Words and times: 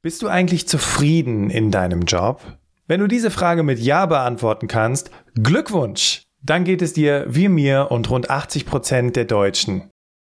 Bist 0.00 0.22
du 0.22 0.28
eigentlich 0.28 0.68
zufrieden 0.68 1.50
in 1.50 1.72
deinem 1.72 2.02
Job? 2.02 2.40
Wenn 2.86 3.00
du 3.00 3.08
diese 3.08 3.32
Frage 3.32 3.64
mit 3.64 3.80
Ja 3.80 4.06
beantworten 4.06 4.68
kannst, 4.68 5.10
Glückwunsch! 5.34 6.22
Dann 6.40 6.62
geht 6.62 6.82
es 6.82 6.92
dir 6.92 7.26
wie 7.28 7.48
mir 7.48 7.88
und 7.90 8.08
rund 8.08 8.30
80 8.30 8.64
Prozent 8.64 9.16
der 9.16 9.24
Deutschen. 9.24 9.90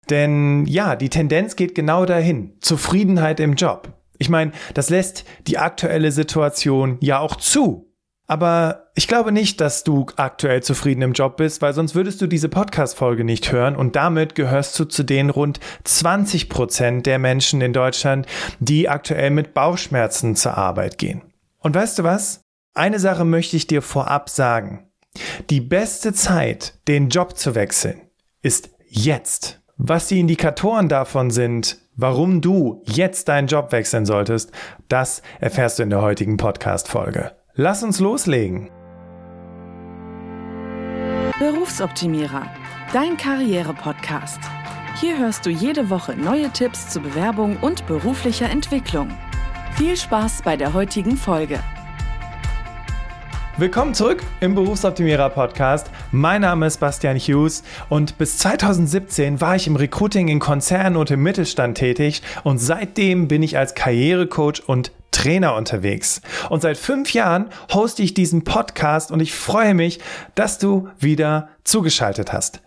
Denn 0.09 0.65
ja, 0.67 0.95
die 0.95 1.09
Tendenz 1.09 1.57
geht 1.57 1.75
genau 1.75 2.05
dahin. 2.05 2.53
Zufriedenheit 2.61 3.41
im 3.41 3.55
Job. 3.55 3.91
Ich 4.17 4.29
meine, 4.29 4.53
das 4.73 4.89
lässt 4.89 5.25
die 5.47 5.57
aktuelle 5.57 6.13
Situation 6.13 6.97
ja 7.01 7.19
auch 7.19 7.35
zu. 7.35 7.86
Aber 8.27 8.89
ich 8.93 9.07
glaube 9.07 9.31
nicht, 9.31 9.61
dass 9.61 9.85
du 9.85 10.05
aktuell 10.17 10.61
zufrieden 10.61 11.01
im 11.01 11.13
Job 11.13 11.37
bist, 11.37 11.61
weil 11.61 11.73
sonst 11.73 11.95
würdest 11.95 12.21
du 12.21 12.27
diese 12.27 12.49
Podcast-Folge 12.49 13.23
nicht 13.23 13.53
hören 13.53 13.77
und 13.77 13.95
damit 13.95 14.35
gehörst 14.35 14.77
du 14.77 14.83
zu 14.83 15.03
den 15.03 15.29
rund 15.29 15.61
20 15.85 16.49
Prozent 16.49 17.05
der 17.05 17.19
Menschen 17.19 17.61
in 17.61 17.71
Deutschland, 17.71 18.27
die 18.59 18.89
aktuell 18.89 19.29
mit 19.29 19.53
Bauchschmerzen 19.53 20.35
zur 20.35 20.57
Arbeit 20.57 20.97
gehen. 20.97 21.21
Und 21.59 21.73
weißt 21.73 21.99
du 21.99 22.03
was? 22.03 22.41
Eine 22.73 22.99
Sache 22.99 23.23
möchte 23.23 23.55
ich 23.55 23.65
dir 23.65 23.81
vorab 23.81 24.29
sagen. 24.29 24.89
Die 25.49 25.61
beste 25.61 26.11
Zeit, 26.11 26.73
den 26.89 27.07
Job 27.07 27.37
zu 27.37 27.55
wechseln, 27.55 28.01
ist 28.41 28.69
jetzt. 28.89 29.61
Was 29.77 30.09
die 30.09 30.19
Indikatoren 30.19 30.89
davon 30.89 31.31
sind, 31.31 31.77
warum 31.95 32.41
du 32.41 32.83
jetzt 32.85 33.29
deinen 33.29 33.47
Job 33.47 33.71
wechseln 33.71 34.05
solltest, 34.05 34.51
das 34.89 35.21
erfährst 35.39 35.79
du 35.79 35.83
in 35.83 35.89
der 35.89 36.01
heutigen 36.01 36.37
Podcast-Folge. 36.37 37.36
Lass 37.59 37.81
uns 37.81 37.99
loslegen. 37.99 38.69
Berufsoptimierer, 41.39 42.45
dein 42.93 43.17
Karriere-Podcast. 43.17 44.39
Hier 45.01 45.17
hörst 45.17 45.43
du 45.43 45.49
jede 45.49 45.89
Woche 45.89 46.15
neue 46.15 46.51
Tipps 46.51 46.89
zur 46.89 47.01
Bewerbung 47.01 47.57
und 47.57 47.87
beruflicher 47.87 48.47
Entwicklung. 48.47 49.09
Viel 49.75 49.97
Spaß 49.97 50.43
bei 50.43 50.55
der 50.55 50.73
heutigen 50.73 51.17
Folge. 51.17 51.59
Willkommen 53.57 53.95
zurück 53.95 54.21
im 54.39 54.53
Berufsoptimierer 54.53 55.31
Podcast. 55.31 55.89
Mein 56.11 56.41
Name 56.41 56.67
ist 56.67 56.79
Bastian 56.79 57.17
Hughes 57.17 57.63
und 57.89 58.19
bis 58.19 58.37
2017 58.37 59.41
war 59.41 59.55
ich 59.55 59.65
im 59.65 59.77
Recruiting 59.77 60.27
in 60.27 60.37
Konzernen 60.37 60.95
und 60.95 61.09
im 61.09 61.23
Mittelstand 61.23 61.75
tätig 61.79 62.21
und 62.43 62.59
seitdem 62.59 63.27
bin 63.27 63.41
ich 63.41 63.57
als 63.57 63.73
Karrierecoach 63.73 64.61
und 64.67 64.91
Trainer 65.17 65.55
unterwegs. 65.55 66.21
Und 66.49 66.61
seit 66.61 66.77
fünf 66.77 67.11
Jahren 67.11 67.49
hoste 67.73 68.03
ich 68.03 68.13
diesen 68.13 68.43
Podcast 68.43 69.11
und 69.11 69.19
ich 69.19 69.33
freue 69.33 69.73
mich, 69.73 69.99
dass 70.35 70.59
du 70.59 70.89
wieder 70.99 71.49
zugeschaltet 71.63 72.33
hast. 72.33 72.61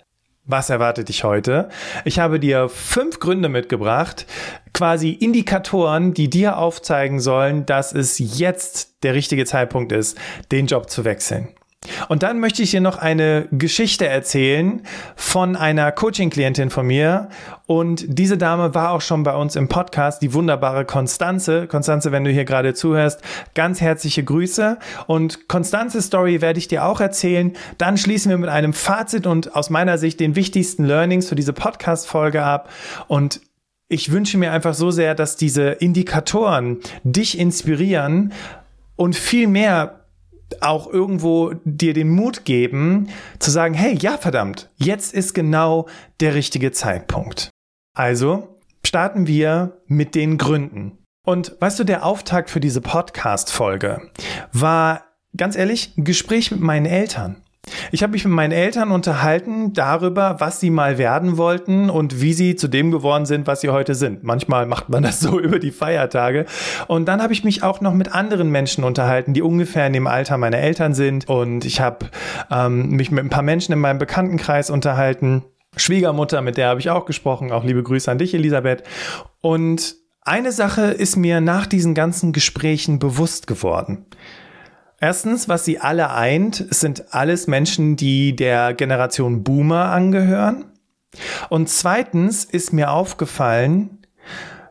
Was 0.46 0.68
erwartet 0.68 1.08
dich 1.10 1.22
heute? 1.22 1.68
Ich 2.04 2.18
habe 2.18 2.40
dir 2.40 2.68
fünf 2.68 3.20
Gründe 3.20 3.48
mitgebracht, 3.48 4.26
quasi 4.72 5.10
Indikatoren, 5.10 6.12
die 6.12 6.28
dir 6.28 6.58
aufzeigen 6.58 7.20
sollen, 7.20 7.66
dass 7.66 7.92
es 7.92 8.18
jetzt 8.18 9.04
der 9.04 9.14
richtige 9.14 9.44
Zeitpunkt 9.44 9.92
ist, 9.92 10.18
den 10.50 10.66
Job 10.66 10.90
zu 10.90 11.04
wechseln. 11.04 11.50
Und 12.08 12.22
dann 12.22 12.40
möchte 12.40 12.62
ich 12.62 12.72
dir 12.72 12.80
noch 12.80 12.98
eine 12.98 13.48
Geschichte 13.52 14.06
erzählen 14.06 14.82
von 15.16 15.56
einer 15.56 15.90
Coaching-Klientin 15.92 16.68
von 16.68 16.86
mir. 16.86 17.30
Und 17.66 18.04
diese 18.06 18.36
Dame 18.36 18.74
war 18.74 18.90
auch 18.90 19.00
schon 19.00 19.22
bei 19.22 19.34
uns 19.34 19.56
im 19.56 19.68
Podcast, 19.68 20.20
die 20.20 20.34
wunderbare 20.34 20.84
Konstanze. 20.84 21.66
Konstanze, 21.66 22.12
wenn 22.12 22.24
du 22.24 22.30
hier 22.30 22.44
gerade 22.44 22.74
zuhörst, 22.74 23.22
ganz 23.54 23.80
herzliche 23.80 24.22
Grüße. 24.22 24.78
Und 25.06 25.48
Konstanze 25.48 26.02
Story 26.02 26.42
werde 26.42 26.58
ich 26.58 26.68
dir 26.68 26.84
auch 26.84 27.00
erzählen. 27.00 27.54
Dann 27.78 27.96
schließen 27.96 28.28
wir 28.28 28.38
mit 28.38 28.50
einem 28.50 28.74
Fazit 28.74 29.26
und 29.26 29.56
aus 29.56 29.70
meiner 29.70 29.96
Sicht 29.96 30.20
den 30.20 30.36
wichtigsten 30.36 30.84
Learnings 30.84 31.28
für 31.30 31.34
diese 31.34 31.54
Podcast-Folge 31.54 32.42
ab. 32.42 32.68
Und 33.08 33.40
ich 33.88 34.12
wünsche 34.12 34.36
mir 34.36 34.52
einfach 34.52 34.74
so 34.74 34.90
sehr, 34.90 35.14
dass 35.14 35.36
diese 35.36 35.70
Indikatoren 35.70 36.78
dich 37.04 37.38
inspirieren 37.38 38.32
und 38.96 39.16
viel 39.16 39.48
mehr 39.48 39.99
auch 40.60 40.92
irgendwo 40.92 41.54
dir 41.64 41.94
den 41.94 42.10
Mut 42.10 42.44
geben, 42.44 43.08
zu 43.38 43.50
sagen, 43.50 43.74
hey, 43.74 43.96
ja, 43.98 44.18
verdammt, 44.18 44.70
jetzt 44.76 45.14
ist 45.14 45.34
genau 45.34 45.88
der 46.20 46.34
richtige 46.34 46.72
Zeitpunkt. 46.72 47.50
Also 47.96 48.60
starten 48.84 49.26
wir 49.26 49.80
mit 49.86 50.14
den 50.14 50.38
Gründen. 50.38 50.98
Und 51.26 51.56
weißt 51.60 51.78
du, 51.78 51.84
der 51.84 52.04
Auftakt 52.04 52.50
für 52.50 52.60
diese 52.60 52.80
Podcast-Folge 52.80 54.10
war, 54.52 55.04
ganz 55.36 55.56
ehrlich, 55.56 55.96
ein 55.96 56.04
Gespräch 56.04 56.50
mit 56.50 56.60
meinen 56.60 56.86
Eltern. 56.86 57.42
Ich 57.92 58.02
habe 58.02 58.12
mich 58.12 58.24
mit 58.24 58.32
meinen 58.32 58.52
Eltern 58.52 58.90
unterhalten 58.90 59.72
darüber, 59.72 60.36
was 60.38 60.60
sie 60.60 60.70
mal 60.70 60.98
werden 60.98 61.36
wollten 61.36 61.90
und 61.90 62.20
wie 62.20 62.32
sie 62.32 62.56
zu 62.56 62.68
dem 62.68 62.90
geworden 62.90 63.26
sind, 63.26 63.46
was 63.46 63.60
sie 63.60 63.70
heute 63.70 63.94
sind. 63.94 64.22
Manchmal 64.24 64.66
macht 64.66 64.88
man 64.88 65.02
das 65.02 65.20
so 65.20 65.40
über 65.40 65.58
die 65.58 65.70
Feiertage. 65.70 66.46
Und 66.86 67.06
dann 67.06 67.22
habe 67.22 67.32
ich 67.32 67.44
mich 67.44 67.62
auch 67.62 67.80
noch 67.80 67.94
mit 67.94 68.14
anderen 68.14 68.50
Menschen 68.50 68.84
unterhalten, 68.84 69.34
die 69.34 69.42
ungefähr 69.42 69.86
in 69.86 69.92
dem 69.92 70.06
Alter 70.06 70.38
meiner 70.38 70.58
Eltern 70.58 70.94
sind. 70.94 71.28
Und 71.28 71.64
ich 71.64 71.80
habe 71.80 72.06
ähm, 72.50 72.90
mich 72.90 73.10
mit 73.10 73.24
ein 73.24 73.30
paar 73.30 73.42
Menschen 73.42 73.72
in 73.72 73.78
meinem 73.78 73.98
Bekanntenkreis 73.98 74.70
unterhalten. 74.70 75.44
Schwiegermutter, 75.76 76.42
mit 76.42 76.56
der 76.56 76.68
habe 76.68 76.80
ich 76.80 76.90
auch 76.90 77.06
gesprochen. 77.06 77.52
Auch 77.52 77.64
liebe 77.64 77.82
Grüße 77.82 78.10
an 78.10 78.18
dich, 78.18 78.34
Elisabeth. 78.34 78.82
Und 79.40 79.96
eine 80.22 80.52
Sache 80.52 80.82
ist 80.82 81.16
mir 81.16 81.40
nach 81.40 81.66
diesen 81.66 81.94
ganzen 81.94 82.32
Gesprächen 82.32 82.98
bewusst 82.98 83.46
geworden. 83.46 84.06
Erstens, 85.00 85.48
was 85.48 85.64
sie 85.64 85.78
alle 85.78 86.10
eint, 86.10 86.66
sind 86.70 87.14
alles 87.14 87.46
Menschen, 87.46 87.96
die 87.96 88.36
der 88.36 88.74
Generation 88.74 89.42
Boomer 89.42 89.86
angehören. 89.86 90.66
Und 91.48 91.70
zweitens 91.70 92.44
ist 92.44 92.74
mir 92.74 92.90
aufgefallen, 92.90 94.06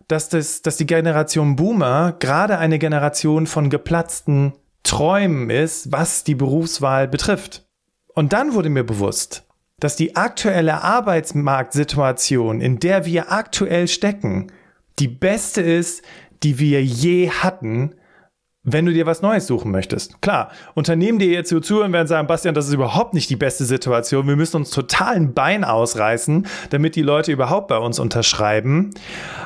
dass, 0.07 0.29
das, 0.29 0.61
dass 0.61 0.77
die 0.77 0.85
Generation 0.85 1.55
Boomer 1.55 2.15
gerade 2.19 2.59
eine 2.59 2.77
Generation 2.77 3.47
von 3.47 3.71
geplatzten 3.71 4.53
Träumen 4.83 5.49
ist, 5.49 5.91
was 5.91 6.23
die 6.23 6.35
Berufswahl 6.35 7.07
betrifft. 7.07 7.67
Und 8.13 8.31
dann 8.31 8.53
wurde 8.53 8.69
mir 8.69 8.83
bewusst, 8.83 9.47
dass 9.79 9.95
die 9.95 10.15
aktuelle 10.15 10.83
Arbeitsmarktsituation, 10.83 12.61
in 12.61 12.79
der 12.79 13.05
wir 13.05 13.31
aktuell 13.31 13.87
stecken, 13.87 14.51
die 14.99 15.07
beste 15.07 15.61
ist, 15.61 16.03
die 16.43 16.59
wir 16.59 16.83
je 16.83 17.29
hatten 17.29 17.95
wenn 18.73 18.85
du 18.85 18.93
dir 18.93 19.05
was 19.05 19.21
Neues 19.21 19.47
suchen 19.47 19.71
möchtest. 19.71 20.21
Klar, 20.21 20.51
Unternehmen, 20.73 21.19
die 21.19 21.27
jetzt 21.27 21.49
so 21.49 21.59
zuhören, 21.59 21.93
werden 21.93 22.07
sagen, 22.07 22.27
Bastian, 22.27 22.55
das 22.55 22.67
ist 22.67 22.73
überhaupt 22.73 23.13
nicht 23.13 23.29
die 23.29 23.35
beste 23.35 23.65
Situation. 23.65 24.27
Wir 24.27 24.35
müssen 24.35 24.57
uns 24.57 24.71
total 24.71 25.15
ein 25.15 25.33
Bein 25.33 25.63
ausreißen, 25.63 26.47
damit 26.69 26.95
die 26.95 27.01
Leute 27.01 27.31
überhaupt 27.31 27.67
bei 27.67 27.77
uns 27.77 27.99
unterschreiben. 27.99 28.91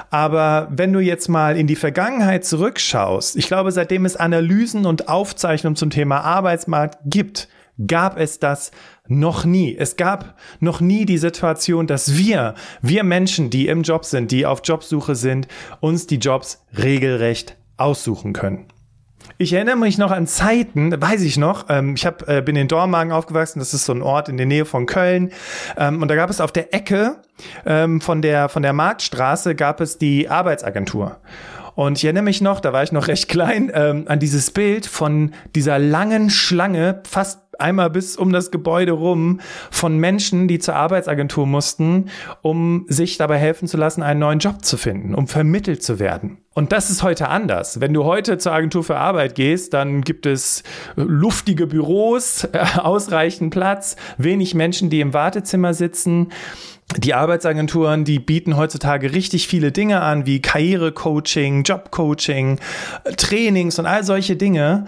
Aber 0.09 0.67
wenn 0.72 0.94
du 0.94 1.00
jetzt 1.00 1.28
mal 1.28 1.57
in 1.57 1.67
die 1.67 1.75
Vergangenheit 1.75 2.45
zurückschaust, 2.45 3.35
ich 3.35 3.47
glaube, 3.47 3.72
seitdem 3.72 4.06
es 4.06 4.16
Analysen 4.16 4.85
und 4.85 5.09
Aufzeichnungen 5.09 5.75
zum 5.75 5.89
Thema 5.89 6.22
Arbeitsmarkt 6.22 7.00
gibt, 7.06 7.47
gab 7.88 8.19
es 8.19 8.39
das 8.39 8.72
noch 9.07 9.45
nie. 9.45 9.75
Es 9.75 9.95
gab 9.95 10.38
noch 10.59 10.79
nie 10.79 11.06
die 11.06 11.17
Situation, 11.17 11.88
dass 11.88 12.17
wir, 12.17 12.53
wir 12.81 13.03
Menschen, 13.03 13.50
die 13.50 13.67
im 13.67 13.81
Job 13.83 14.06
sind, 14.06 14.31
die 14.31 14.45
auf 14.45 14.62
Jobsuche 14.63 15.16
sind, 15.16 15.47
uns 15.79 16.07
die 16.07 16.17
Jobs 16.17 16.63
regelrecht 16.78 17.57
aussuchen 17.78 18.33
können. 18.33 18.66
Ich 19.38 19.53
erinnere 19.53 19.78
mich 19.78 19.97
noch 19.97 20.11
an 20.11 20.28
Zeiten, 20.28 21.01
weiß 21.01 21.22
ich 21.22 21.38
noch, 21.38 21.66
ähm, 21.69 21.95
ich 21.95 22.06
hab, 22.06 22.28
äh, 22.29 22.41
bin 22.41 22.56
in 22.56 22.67
Dormagen 22.67 23.11
aufgewachsen, 23.11 23.59
das 23.59 23.73
ist 23.73 23.85
so 23.85 23.94
ein 23.94 24.01
Ort 24.01 24.29
in 24.29 24.38
der 24.38 24.45
Nähe 24.45 24.66
von 24.66 24.85
Köln. 24.85 25.31
Ähm, 25.78 26.01
und 26.01 26.07
da 26.07 26.16
gab 26.16 26.29
es 26.29 26.39
auf 26.39 26.51
der 26.51 26.73
Ecke 26.73 27.17
ähm, 27.66 28.00
von, 28.00 28.22
der, 28.22 28.50
von 28.50 28.63
der 28.63 28.73
Marktstraße 28.73 29.56
gab 29.56 29.81
es 29.81 29.97
die 29.97 30.29
Arbeitsagentur. 30.29 31.17
Und 31.75 31.97
ich 31.97 32.06
erinnere 32.06 32.23
mich 32.23 32.41
noch, 32.41 32.59
da 32.59 32.72
war 32.72 32.83
ich 32.83 32.91
noch 32.91 33.07
recht 33.07 33.28
klein, 33.28 33.72
ähm, 33.73 34.06
an 34.07 34.19
dieses 34.19 34.51
Bild 34.51 34.85
von 34.85 35.33
dieser 35.56 35.79
langen 35.79 36.29
Schlange, 36.29 37.01
fast 37.09 37.42
einmal 37.59 37.89
bis 37.89 38.17
um 38.17 38.31
das 38.31 38.51
Gebäude 38.51 38.93
rum, 38.93 39.39
von 39.71 39.97
Menschen, 39.97 40.47
die 40.47 40.59
zur 40.59 40.75
Arbeitsagentur 40.75 41.45
mussten, 41.45 42.09
um 42.41 42.85
sich 42.87 43.17
dabei 43.17 43.37
helfen 43.37 43.67
zu 43.67 43.77
lassen, 43.77 44.03
einen 44.03 44.19
neuen 44.19 44.39
Job 44.39 44.63
zu 44.63 44.77
finden, 44.77 45.15
um 45.15 45.27
vermittelt 45.27 45.83
zu 45.83 45.99
werden. 45.99 46.37
Und 46.53 46.71
das 46.71 46.91
ist 46.91 47.01
heute 47.01 47.29
anders. 47.29 47.79
Wenn 47.81 47.93
du 47.93 48.03
heute 48.03 48.37
zur 48.37 48.51
Agentur 48.51 48.83
für 48.83 48.97
Arbeit 48.97 49.33
gehst, 49.33 49.73
dann 49.73 50.01
gibt 50.01 50.25
es 50.25 50.63
luftige 50.95 51.65
Büros, 51.65 52.47
ausreichend 52.77 53.51
Platz, 53.51 53.95
wenig 54.17 54.53
Menschen, 54.53 54.89
die 54.89 54.99
im 54.99 55.13
Wartezimmer 55.13 55.73
sitzen. 55.73 56.31
Die 56.97 57.15
Arbeitsagenturen, 57.15 58.03
die 58.03 58.19
bieten 58.19 58.56
heutzutage 58.56 59.13
richtig 59.13 59.47
viele 59.47 59.71
Dinge 59.71 60.01
an, 60.01 60.27
wie 60.27 60.41
Karrierecoaching, 60.41 61.63
Jobcoaching, 61.63 62.59
Trainings 63.17 63.79
und 63.79 63.88
all 63.88 64.03
solche 64.03 64.35
Dinge 64.35 64.85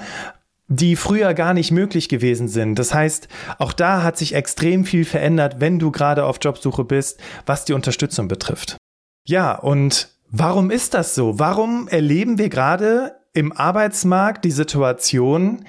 die 0.67 0.95
früher 0.95 1.33
gar 1.33 1.53
nicht 1.53 1.71
möglich 1.71 2.09
gewesen 2.09 2.47
sind. 2.47 2.79
Das 2.79 2.93
heißt, 2.93 3.27
auch 3.59 3.73
da 3.73 4.03
hat 4.03 4.17
sich 4.17 4.33
extrem 4.33 4.85
viel 4.85 5.05
verändert, 5.05 5.59
wenn 5.59 5.79
du 5.79 5.91
gerade 5.91 6.25
auf 6.25 6.37
Jobsuche 6.41 6.83
bist, 6.83 7.19
was 7.45 7.65
die 7.65 7.73
Unterstützung 7.73 8.27
betrifft. 8.27 8.77
Ja, 9.25 9.55
und 9.55 10.09
warum 10.29 10.71
ist 10.71 10.93
das 10.93 11.15
so? 11.15 11.39
Warum 11.39 11.87
erleben 11.87 12.37
wir 12.37 12.49
gerade 12.49 13.15
im 13.33 13.51
Arbeitsmarkt 13.51 14.45
die 14.45 14.51
Situation, 14.51 15.65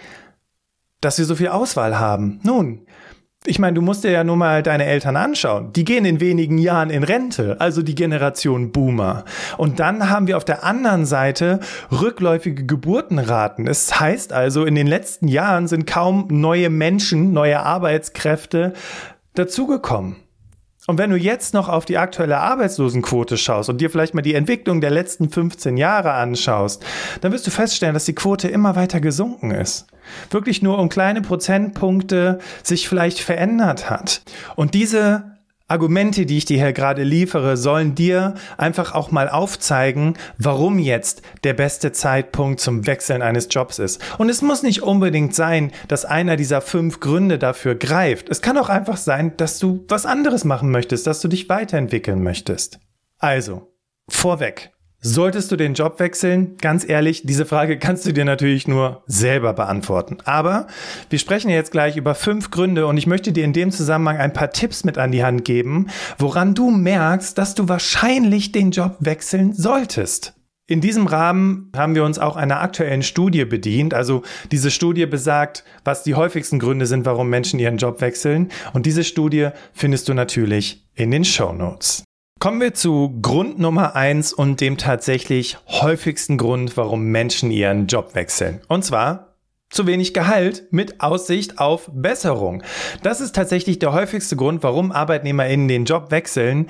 dass 1.01 1.19
wir 1.19 1.25
so 1.27 1.37
viel 1.37 1.49
Auswahl 1.49 1.99
haben? 1.99 2.41
Nun, 2.43 2.86
Ich 3.49 3.61
meine, 3.61 3.75
du 3.75 3.81
musst 3.81 4.03
dir 4.03 4.11
ja 4.11 4.25
nur 4.25 4.37
mal 4.37 4.65
deine 4.65 4.87
Eltern 4.87 5.15
anschauen. 5.15 5.73
Die 5.73 5.85
gehen 5.85 6.05
in 6.05 6.19
wenigen 6.19 6.59
Jahren 6.59 6.91
in 6.91 7.05
Rente, 7.05 7.61
also 7.61 7.81
die 7.81 7.95
Generation 7.95 8.73
Boomer. 8.73 9.25
Und 9.57 9.79
dann 9.79 10.11
haben 10.11 10.27
wir 10.27 10.37
auf 10.37 10.45
der 10.45 10.65
anderen 10.65 11.07
Seite 11.07 11.61
rückläufige 11.93 12.67
Geburtenraten. 12.67 13.69
Es 13.69 14.01
heißt 14.01 14.33
also, 14.33 14.65
in 14.65 14.75
den 14.75 14.89
letzten 14.89 15.29
Jahren 15.29 15.69
sind 15.69 15.87
kaum 15.87 16.27
neue 16.29 16.71
Menschen, 16.71 17.33
neue 17.33 17.61
Arbeitskräfte 17.61 18.73
dazugekommen. 19.35 20.17
Und 20.87 20.99
wenn 20.99 21.11
du 21.11 21.17
jetzt 21.17 21.53
noch 21.53 21.69
auf 21.69 21.85
die 21.85 21.99
aktuelle 21.99 22.39
Arbeitslosenquote 22.39 23.37
schaust 23.37 23.69
und 23.69 23.81
dir 23.81 23.91
vielleicht 23.91 24.15
mal 24.15 24.23
die 24.23 24.35
Entwicklung 24.35 24.81
der 24.81 24.91
letzten 24.91 25.31
15 25.31 25.77
Jahre 25.77 26.13
anschaust, 26.13 26.85
dann 27.21 27.33
wirst 27.33 27.47
du 27.47 27.51
feststellen, 27.51 27.95
dass 27.95 28.05
die 28.05 28.15
Quote 28.15 28.49
immer 28.49 28.77
weiter 28.77 29.01
gesunken 29.01 29.51
ist. 29.51 29.87
Wirklich 30.31 30.63
nur 30.63 30.79
um 30.79 30.89
kleine 30.89 31.23
Prozentpunkte 31.23 32.39
sich 32.63 32.89
vielleicht 32.89 33.19
verändert 33.19 33.91
hat. 33.91 34.23
Und 34.55 34.75
diese 34.75 35.36
Argumente, 35.69 36.27
die 36.27 36.39
ich 36.39 36.45
dir 36.45 36.59
hier 36.59 36.73
gerade 36.73 37.03
liefere, 37.03 37.57
sollen 37.57 37.97
dir 37.97 38.35
einfach 38.57 38.95
auch 38.95 39.11
mal 39.11 39.29
aufzeigen, 39.29 40.15
warum 40.39 40.79
jetzt 40.79 41.23
der 41.43 41.55
beste 41.55 41.91
Zeitpunkt 41.91 42.61
zum 42.61 42.87
Wechseln 42.87 43.21
eines 43.21 43.49
Jobs 43.51 43.81
ist. 43.81 44.01
Und 44.19 44.29
es 44.29 44.43
muss 44.43 44.63
nicht 44.63 44.83
unbedingt 44.83 45.35
sein, 45.35 45.73
dass 45.89 46.05
einer 46.05 46.37
dieser 46.37 46.61
fünf 46.61 47.01
Gründe 47.01 47.39
dafür 47.39 47.75
greift. 47.75 48.29
Es 48.29 48.43
kann 48.43 48.59
auch 48.59 48.69
einfach 48.69 48.97
sein, 48.97 49.37
dass 49.39 49.59
du 49.59 49.85
was 49.89 50.07
anderes 50.07 50.45
machen 50.45 50.71
möchtest, 50.71 51.07
dass 51.09 51.21
du 51.21 51.27
dich 51.27 51.49
weiterentwickeln 51.49 52.23
möchtest. 52.23 52.79
Also, 53.19 53.73
vorweg. 54.09 54.76
Solltest 55.09 55.53
du 55.53 55.57
den 55.57 55.75
Job 55.75 56.01
wechseln? 56.01 56.57
Ganz 56.57 56.87
ehrlich, 56.87 57.23
diese 57.25 57.47
Frage 57.47 57.79
kannst 57.79 58.05
du 58.07 58.13
dir 58.13 58.25
natürlich 58.25 58.67
nur 58.67 59.05
selber 59.07 59.53
beantworten. 59.53 60.19
Aber 60.25 60.67
wir 61.11 61.21
sprechen 61.21 61.49
jetzt 61.49 61.71
gleich 61.71 61.97
über 61.97 62.17
fünf 62.17 62.51
Gründe 62.51 62.89
und 62.89 62.97
ich 62.97 63.07
möchte 63.07 63.31
dir 63.31 63.45
in 63.45 63.53
dem 63.53 63.71
Zusammenhang 63.71 64.17
ein 64.17 64.33
paar 64.33 64.51
Tipps 64.51 64.83
mit 64.83 64.99
an 64.99 65.13
die 65.13 65.23
Hand 65.23 65.45
geben, 65.45 65.87
woran 66.19 66.57
du 66.57 66.73
merkst, 66.73 67.39
dass 67.39 67.55
du 67.55 67.69
wahrscheinlich 67.69 68.51
den 68.51 68.73
Job 68.73 68.97
wechseln 68.99 69.53
solltest. 69.53 70.35
In 70.67 70.81
diesem 70.81 71.07
Rahmen 71.07 71.71
haben 71.77 71.95
wir 71.95 72.03
uns 72.03 72.19
auch 72.19 72.35
einer 72.35 72.61
aktuellen 72.61 73.05
Studie 73.05 73.45
bedient. 73.45 73.95
Also 73.95 74.23
diese 74.51 74.73
Studie 74.73 75.07
besagt, 75.07 75.63
was 75.85 76.03
die 76.03 76.17
häufigsten 76.17 76.59
Gründe 76.59 76.87
sind, 76.87 77.07
warum 77.07 77.31
Menschen 77.31 77.61
ihren 77.61 77.77
Job 77.77 78.01
wechseln. 78.01 78.49
Und 78.73 78.87
diese 78.87 79.05
Studie 79.05 79.51
findest 79.73 80.09
du 80.09 80.15
natürlich 80.15 80.85
in 80.97 81.13
den 81.13 81.25
Show 81.25 81.53
Notes. 81.53 82.06
Kommen 82.39 82.61
wir 82.61 82.75
zu 82.75 83.19
Grund 83.23 83.59
Nummer 83.59 83.97
eins 83.97 84.35
und 84.35 84.61
dem 84.61 84.77
tatsächlich 84.77 85.57
häufigsten 85.69 86.37
Grund, 86.37 86.77
warum 86.77 87.05
Menschen 87.05 87.51
ihren 87.51 87.87
Job 87.87 88.15
wechseln. 88.15 88.61
Und 88.69 88.85
zwar 88.85 89.37
zu 89.71 89.87
wenig 89.87 90.13
Gehalt 90.13 90.71
mit 90.71 91.01
Aussicht 91.01 91.59
auf 91.59 91.91
Besserung. 91.95 92.63
Das 93.03 93.23
ist 93.23 93.35
tatsächlich 93.35 93.79
der 93.79 93.95
häufigste 93.95 94.37
Grund, 94.37 94.63
warum 94.63 94.93
ArbeitnehmerInnen 94.93 95.67
den 95.67 95.87
Job 95.87 96.11
wechseln. 96.11 96.69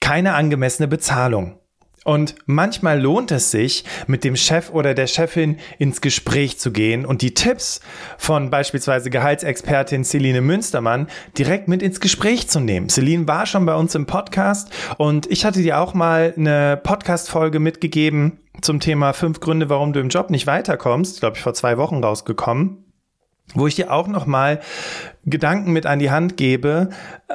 Keine 0.00 0.34
angemessene 0.34 0.86
Bezahlung. 0.86 1.58
Und 2.04 2.34
manchmal 2.46 3.00
lohnt 3.00 3.30
es 3.30 3.50
sich, 3.50 3.84
mit 4.06 4.24
dem 4.24 4.34
Chef 4.34 4.70
oder 4.70 4.94
der 4.94 5.06
Chefin 5.06 5.58
ins 5.78 6.00
Gespräch 6.00 6.58
zu 6.58 6.72
gehen 6.72 7.04
und 7.04 7.20
die 7.20 7.34
Tipps 7.34 7.80
von 8.16 8.48
beispielsweise 8.48 9.10
Gehaltsexpertin 9.10 10.04
Celine 10.04 10.40
Münstermann 10.40 11.08
direkt 11.36 11.68
mit 11.68 11.82
ins 11.82 12.00
Gespräch 12.00 12.48
zu 12.48 12.60
nehmen. 12.60 12.88
Celine 12.88 13.28
war 13.28 13.44
schon 13.44 13.66
bei 13.66 13.74
uns 13.74 13.94
im 13.94 14.06
Podcast 14.06 14.70
und 14.96 15.30
ich 15.30 15.44
hatte 15.44 15.60
dir 15.60 15.78
auch 15.78 15.92
mal 15.92 16.32
eine 16.36 16.80
Podcast-Folge 16.82 17.60
mitgegeben 17.60 18.38
zum 18.62 18.80
Thema 18.80 19.12
fünf 19.12 19.40
Gründe, 19.40 19.68
warum 19.68 19.92
du 19.92 20.00
im 20.00 20.08
Job 20.08 20.30
nicht 20.30 20.46
weiterkommst. 20.46 21.20
Glaube 21.20 21.36
ich, 21.36 21.42
vor 21.42 21.54
zwei 21.54 21.76
Wochen 21.76 22.02
rausgekommen 22.02 22.89
wo 23.54 23.66
ich 23.66 23.74
dir 23.74 23.92
auch 23.92 24.08
nochmal 24.08 24.60
Gedanken 25.24 25.72
mit 25.72 25.86
an 25.86 25.98
die 25.98 26.10
Hand 26.10 26.36
gebe, 26.36 26.90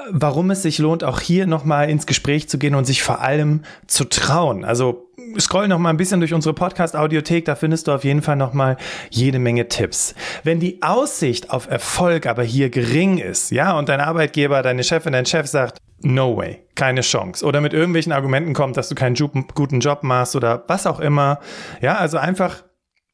warum 0.10 0.50
es 0.52 0.64
sich 0.64 0.80
lohnt, 0.80 1.04
auch 1.04 1.20
hier 1.20 1.46
nochmal 1.46 1.90
ins 1.90 2.06
Gespräch 2.06 2.50
zu 2.50 2.58
gehen 2.58 2.76
und 2.76 2.86
sich 2.86 3.04
vor 3.04 3.22
allem 3.22 3.62
zu 3.88 4.06
trauen. 4.06 4.66
Also 4.66 5.06
scroll 5.40 5.68
noch 5.68 5.80
mal 5.80 5.90
ein 5.90 5.98
bisschen 5.98 6.20
durch 6.20 6.34
unsere 6.34 6.54
Podcast-Audiothek, 6.54 7.46
da 7.46 7.56
findest 7.56 7.88
du 7.88 7.92
auf 7.92 8.04
jeden 8.04 8.22
Fall 8.22 8.36
noch 8.36 8.54
mal 8.54 8.78
jede 9.10 9.40
Menge 9.40 9.68
Tipps. 9.68 10.16
Wenn 10.44 10.60
die 10.60 10.82
Aussicht 10.82 11.52
auf 11.52 11.68
Erfolg 11.70 12.26
aber 12.26 12.44
hier 12.44 12.70
gering 12.70 13.18
ist, 13.18 13.52
ja, 13.52 13.78
und 13.78 13.90
dein 13.90 14.00
Arbeitgeber, 14.00 14.62
deine 14.62 14.84
Chefin, 14.84 15.14
dein 15.14 15.26
Chef 15.26 15.48
sagt, 15.48 15.78
no 16.02 16.38
way, 16.38 16.66
keine 16.76 17.02
Chance, 17.02 17.46
oder 17.46 17.62
mit 17.62 17.74
irgendwelchen 17.74 18.12
Argumenten 18.12 18.54
kommt, 18.54 18.78
dass 18.78 18.90
du 18.90 18.96
keinen 18.96 19.16
guten 19.54 19.80
Job 19.80 20.04
machst 20.04 20.36
oder 20.36 20.64
was 20.68 20.88
auch 20.88 21.00
immer, 21.00 21.40
ja, 21.82 21.96
also 21.98 22.18
einfach 22.18 22.64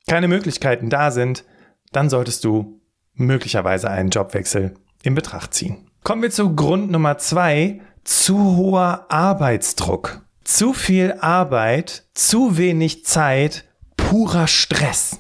keine 0.08 0.28
Möglichkeiten 0.28 0.90
da 0.90 1.12
sind, 1.12 1.44
dann 1.92 2.10
solltest 2.10 2.44
du 2.44 2.81
möglicherweise 3.22 3.90
einen 3.90 4.10
Jobwechsel 4.10 4.74
in 5.04 5.16
Betracht 5.16 5.54
ziehen. 5.54 5.88
Kommen 6.04 6.22
wir 6.22 6.32
zu 6.32 6.56
Grund 6.56 6.92
Nummer 6.92 7.18
zwei, 7.18 7.82
zu 8.04 8.58
hoher 8.58 9.06
Arbeitsdruck. 9.10 10.22
Zu 10.44 10.74
viel 10.74 11.14
Arbeit, 11.22 12.06
zu 12.14 12.58
wenig 12.58 13.06
Zeit, 13.06 13.66
purer 13.96 14.48
Stress. 14.48 15.20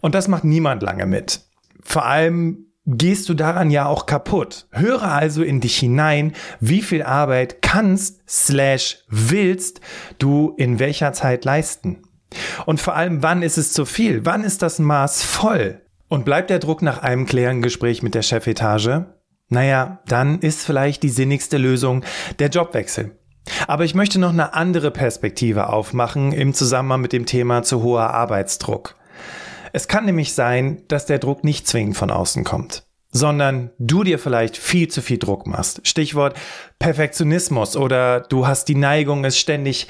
Und 0.00 0.14
das 0.14 0.28
macht 0.28 0.44
niemand 0.44 0.82
lange 0.82 1.06
mit. 1.06 1.40
Vor 1.82 2.04
allem 2.04 2.66
gehst 2.86 3.28
du 3.28 3.34
daran 3.34 3.70
ja 3.70 3.86
auch 3.86 4.06
kaputt. 4.06 4.66
Höre 4.72 5.02
also 5.02 5.42
in 5.42 5.60
dich 5.60 5.76
hinein, 5.78 6.32
wie 6.60 6.82
viel 6.82 7.02
Arbeit 7.02 7.60
kannst 7.62 8.22
slash 8.28 9.04
willst 9.08 9.80
du 10.18 10.54
in 10.56 10.78
welcher 10.78 11.12
Zeit 11.12 11.44
leisten. 11.44 12.02
Und 12.66 12.80
vor 12.80 12.94
allem, 12.94 13.22
wann 13.22 13.42
ist 13.42 13.58
es 13.58 13.72
zu 13.72 13.84
viel? 13.84 14.24
Wann 14.24 14.44
ist 14.44 14.62
das 14.62 14.78
Maß 14.78 15.22
voll? 15.22 15.80
Und 16.08 16.24
bleibt 16.24 16.50
der 16.50 16.58
Druck 16.58 16.82
nach 16.82 17.02
einem 17.02 17.26
klären 17.26 17.62
Gespräch 17.62 18.02
mit 18.02 18.14
der 18.14 18.22
Chefetage? 18.22 19.06
Naja, 19.48 20.00
dann 20.06 20.40
ist 20.40 20.64
vielleicht 20.64 21.02
die 21.02 21.08
sinnigste 21.08 21.58
Lösung 21.58 22.04
der 22.38 22.48
Jobwechsel. 22.48 23.18
Aber 23.66 23.84
ich 23.84 23.94
möchte 23.94 24.18
noch 24.18 24.32
eine 24.32 24.54
andere 24.54 24.90
Perspektive 24.90 25.68
aufmachen 25.68 26.32
im 26.32 26.52
Zusammenhang 26.52 27.00
mit 27.00 27.12
dem 27.12 27.26
Thema 27.26 27.62
zu 27.62 27.82
hoher 27.82 28.10
Arbeitsdruck. 28.10 28.96
Es 29.72 29.88
kann 29.88 30.06
nämlich 30.06 30.34
sein, 30.34 30.82
dass 30.88 31.06
der 31.06 31.18
Druck 31.18 31.44
nicht 31.44 31.66
zwingend 31.66 31.96
von 31.96 32.10
außen 32.10 32.44
kommt, 32.44 32.84
sondern 33.10 33.70
du 33.78 34.02
dir 34.02 34.18
vielleicht 34.18 34.56
viel 34.56 34.88
zu 34.88 35.02
viel 35.02 35.18
Druck 35.18 35.46
machst. 35.46 35.86
Stichwort 35.86 36.36
Perfektionismus 36.78 37.76
oder 37.76 38.20
du 38.20 38.46
hast 38.46 38.68
die 38.68 38.74
Neigung, 38.74 39.24
es 39.24 39.38
ständig 39.38 39.88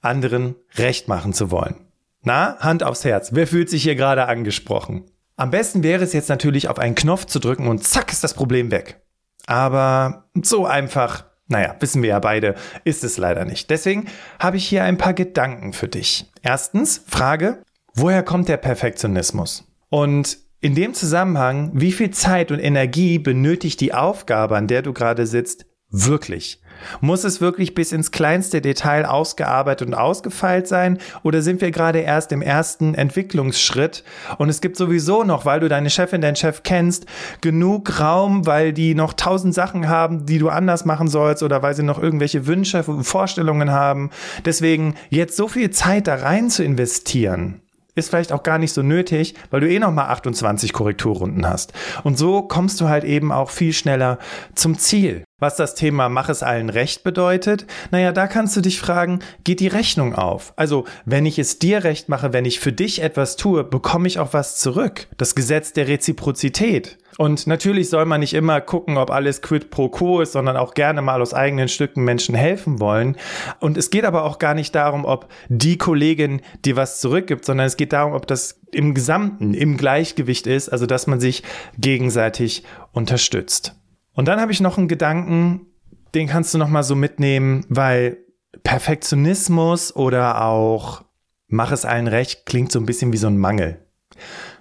anderen 0.00 0.54
recht 0.76 1.08
machen 1.08 1.32
zu 1.32 1.50
wollen. 1.50 1.76
Na, 2.22 2.56
Hand 2.58 2.82
aufs 2.82 3.04
Herz. 3.04 3.30
Wer 3.34 3.46
fühlt 3.46 3.70
sich 3.70 3.84
hier 3.84 3.94
gerade 3.94 4.26
angesprochen? 4.26 5.04
Am 5.36 5.50
besten 5.50 5.82
wäre 5.82 6.02
es 6.02 6.14
jetzt 6.14 6.30
natürlich 6.30 6.68
auf 6.68 6.78
einen 6.78 6.94
Knopf 6.94 7.26
zu 7.26 7.38
drücken 7.38 7.68
und 7.68 7.84
zack 7.84 8.10
ist 8.10 8.24
das 8.24 8.32
Problem 8.32 8.70
weg. 8.70 9.02
Aber 9.46 10.30
so 10.42 10.66
einfach, 10.66 11.26
naja, 11.46 11.76
wissen 11.78 12.02
wir 12.02 12.08
ja 12.10 12.18
beide, 12.18 12.54
ist 12.84 13.04
es 13.04 13.18
leider 13.18 13.44
nicht. 13.44 13.68
Deswegen 13.68 14.06
habe 14.40 14.56
ich 14.56 14.66
hier 14.66 14.84
ein 14.84 14.96
paar 14.96 15.12
Gedanken 15.12 15.74
für 15.74 15.88
dich. 15.88 16.30
Erstens, 16.42 17.04
Frage, 17.06 17.62
woher 17.94 18.22
kommt 18.22 18.48
der 18.48 18.56
Perfektionismus? 18.56 19.64
Und 19.90 20.38
in 20.60 20.74
dem 20.74 20.94
Zusammenhang, 20.94 21.70
wie 21.74 21.92
viel 21.92 22.10
Zeit 22.10 22.50
und 22.50 22.58
Energie 22.58 23.18
benötigt 23.18 23.80
die 23.82 23.92
Aufgabe, 23.92 24.56
an 24.56 24.66
der 24.66 24.80
du 24.80 24.94
gerade 24.94 25.26
sitzt, 25.26 25.66
wirklich? 25.90 26.62
Muss 27.00 27.24
es 27.24 27.40
wirklich 27.40 27.74
bis 27.74 27.92
ins 27.92 28.10
kleinste 28.10 28.60
Detail 28.60 29.06
ausgearbeitet 29.06 29.88
und 29.88 29.94
ausgefeilt 29.94 30.68
sein? 30.68 30.98
Oder 31.22 31.42
sind 31.42 31.60
wir 31.60 31.70
gerade 31.70 32.00
erst 32.00 32.32
im 32.32 32.42
ersten 32.42 32.94
Entwicklungsschritt? 32.94 34.04
Und 34.38 34.48
es 34.48 34.60
gibt 34.60 34.76
sowieso 34.76 35.24
noch, 35.24 35.44
weil 35.44 35.60
du 35.60 35.68
deine 35.68 35.90
Chefin, 35.90 36.20
deinen 36.20 36.36
Chef 36.36 36.62
kennst, 36.62 37.06
genug 37.40 38.00
Raum, 38.00 38.46
weil 38.46 38.72
die 38.72 38.94
noch 38.94 39.12
tausend 39.12 39.54
Sachen 39.54 39.88
haben, 39.88 40.26
die 40.26 40.38
du 40.38 40.48
anders 40.48 40.84
machen 40.84 41.08
sollst 41.08 41.42
oder 41.42 41.62
weil 41.62 41.74
sie 41.74 41.82
noch 41.82 42.02
irgendwelche 42.02 42.46
Wünsche, 42.46 42.82
Vorstellungen 42.82 43.70
haben. 43.70 44.10
Deswegen 44.44 44.94
jetzt 45.10 45.36
so 45.36 45.48
viel 45.48 45.70
Zeit 45.70 46.06
da 46.06 46.16
rein 46.16 46.50
zu 46.50 46.62
investieren, 46.64 47.60
ist 47.94 48.10
vielleicht 48.10 48.32
auch 48.32 48.42
gar 48.42 48.58
nicht 48.58 48.72
so 48.72 48.82
nötig, 48.82 49.34
weil 49.50 49.60
du 49.60 49.68
eh 49.68 49.78
noch 49.78 49.90
mal 49.90 50.08
28 50.08 50.72
Korrekturrunden 50.72 51.48
hast. 51.48 51.72
Und 52.04 52.18
so 52.18 52.42
kommst 52.42 52.80
du 52.80 52.88
halt 52.88 53.04
eben 53.04 53.32
auch 53.32 53.50
viel 53.50 53.72
schneller 53.72 54.18
zum 54.54 54.78
Ziel. 54.78 55.25
Was 55.38 55.56
das 55.56 55.74
Thema 55.74 56.08
Mach 56.08 56.30
es 56.30 56.42
allen 56.42 56.70
recht 56.70 57.04
bedeutet, 57.04 57.66
naja, 57.90 58.10
da 58.10 58.26
kannst 58.26 58.56
du 58.56 58.62
dich 58.62 58.80
fragen, 58.80 59.18
geht 59.44 59.60
die 59.60 59.66
Rechnung 59.66 60.14
auf? 60.14 60.54
Also, 60.56 60.86
wenn 61.04 61.26
ich 61.26 61.38
es 61.38 61.58
dir 61.58 61.84
recht 61.84 62.08
mache, 62.08 62.32
wenn 62.32 62.46
ich 62.46 62.58
für 62.58 62.72
dich 62.72 63.02
etwas 63.02 63.36
tue, 63.36 63.62
bekomme 63.62 64.08
ich 64.08 64.18
auch 64.18 64.32
was 64.32 64.56
zurück. 64.56 65.08
Das 65.18 65.34
Gesetz 65.34 65.74
der 65.74 65.88
Reziprozität. 65.88 66.96
Und 67.18 67.46
natürlich 67.46 67.90
soll 67.90 68.06
man 68.06 68.20
nicht 68.20 68.32
immer 68.32 68.62
gucken, 68.62 68.96
ob 68.96 69.10
alles 69.10 69.42
quid 69.42 69.68
pro 69.68 69.90
quo 69.90 70.22
ist, 70.22 70.32
sondern 70.32 70.56
auch 70.56 70.72
gerne 70.72 71.02
mal 71.02 71.20
aus 71.20 71.34
eigenen 71.34 71.68
Stücken 71.68 72.02
Menschen 72.02 72.34
helfen 72.34 72.80
wollen. 72.80 73.18
Und 73.60 73.76
es 73.76 73.90
geht 73.90 74.06
aber 74.06 74.24
auch 74.24 74.38
gar 74.38 74.54
nicht 74.54 74.74
darum, 74.74 75.04
ob 75.04 75.28
die 75.50 75.76
Kollegin 75.76 76.40
dir 76.64 76.76
was 76.76 76.98
zurückgibt, 76.98 77.44
sondern 77.44 77.66
es 77.66 77.76
geht 77.76 77.92
darum, 77.92 78.14
ob 78.14 78.26
das 78.26 78.58
im 78.72 78.94
Gesamten, 78.94 79.52
im 79.52 79.76
Gleichgewicht 79.76 80.46
ist, 80.46 80.70
also 80.70 80.86
dass 80.86 81.06
man 81.06 81.20
sich 81.20 81.42
gegenseitig 81.76 82.64
unterstützt. 82.92 83.74
Und 84.16 84.26
dann 84.26 84.40
habe 84.40 84.50
ich 84.50 84.60
noch 84.60 84.78
einen 84.78 84.88
Gedanken, 84.88 85.66
den 86.14 86.26
kannst 86.26 86.52
du 86.54 86.58
noch 86.58 86.68
mal 86.68 86.82
so 86.82 86.96
mitnehmen, 86.96 87.64
weil 87.68 88.16
Perfektionismus 88.64 89.94
oder 89.94 90.42
auch 90.42 91.04
mach 91.48 91.70
es 91.70 91.84
allen 91.84 92.08
recht 92.08 92.46
klingt 92.46 92.72
so 92.72 92.80
ein 92.80 92.86
bisschen 92.86 93.12
wie 93.12 93.18
so 93.18 93.28
ein 93.28 93.38
Mangel. 93.38 93.86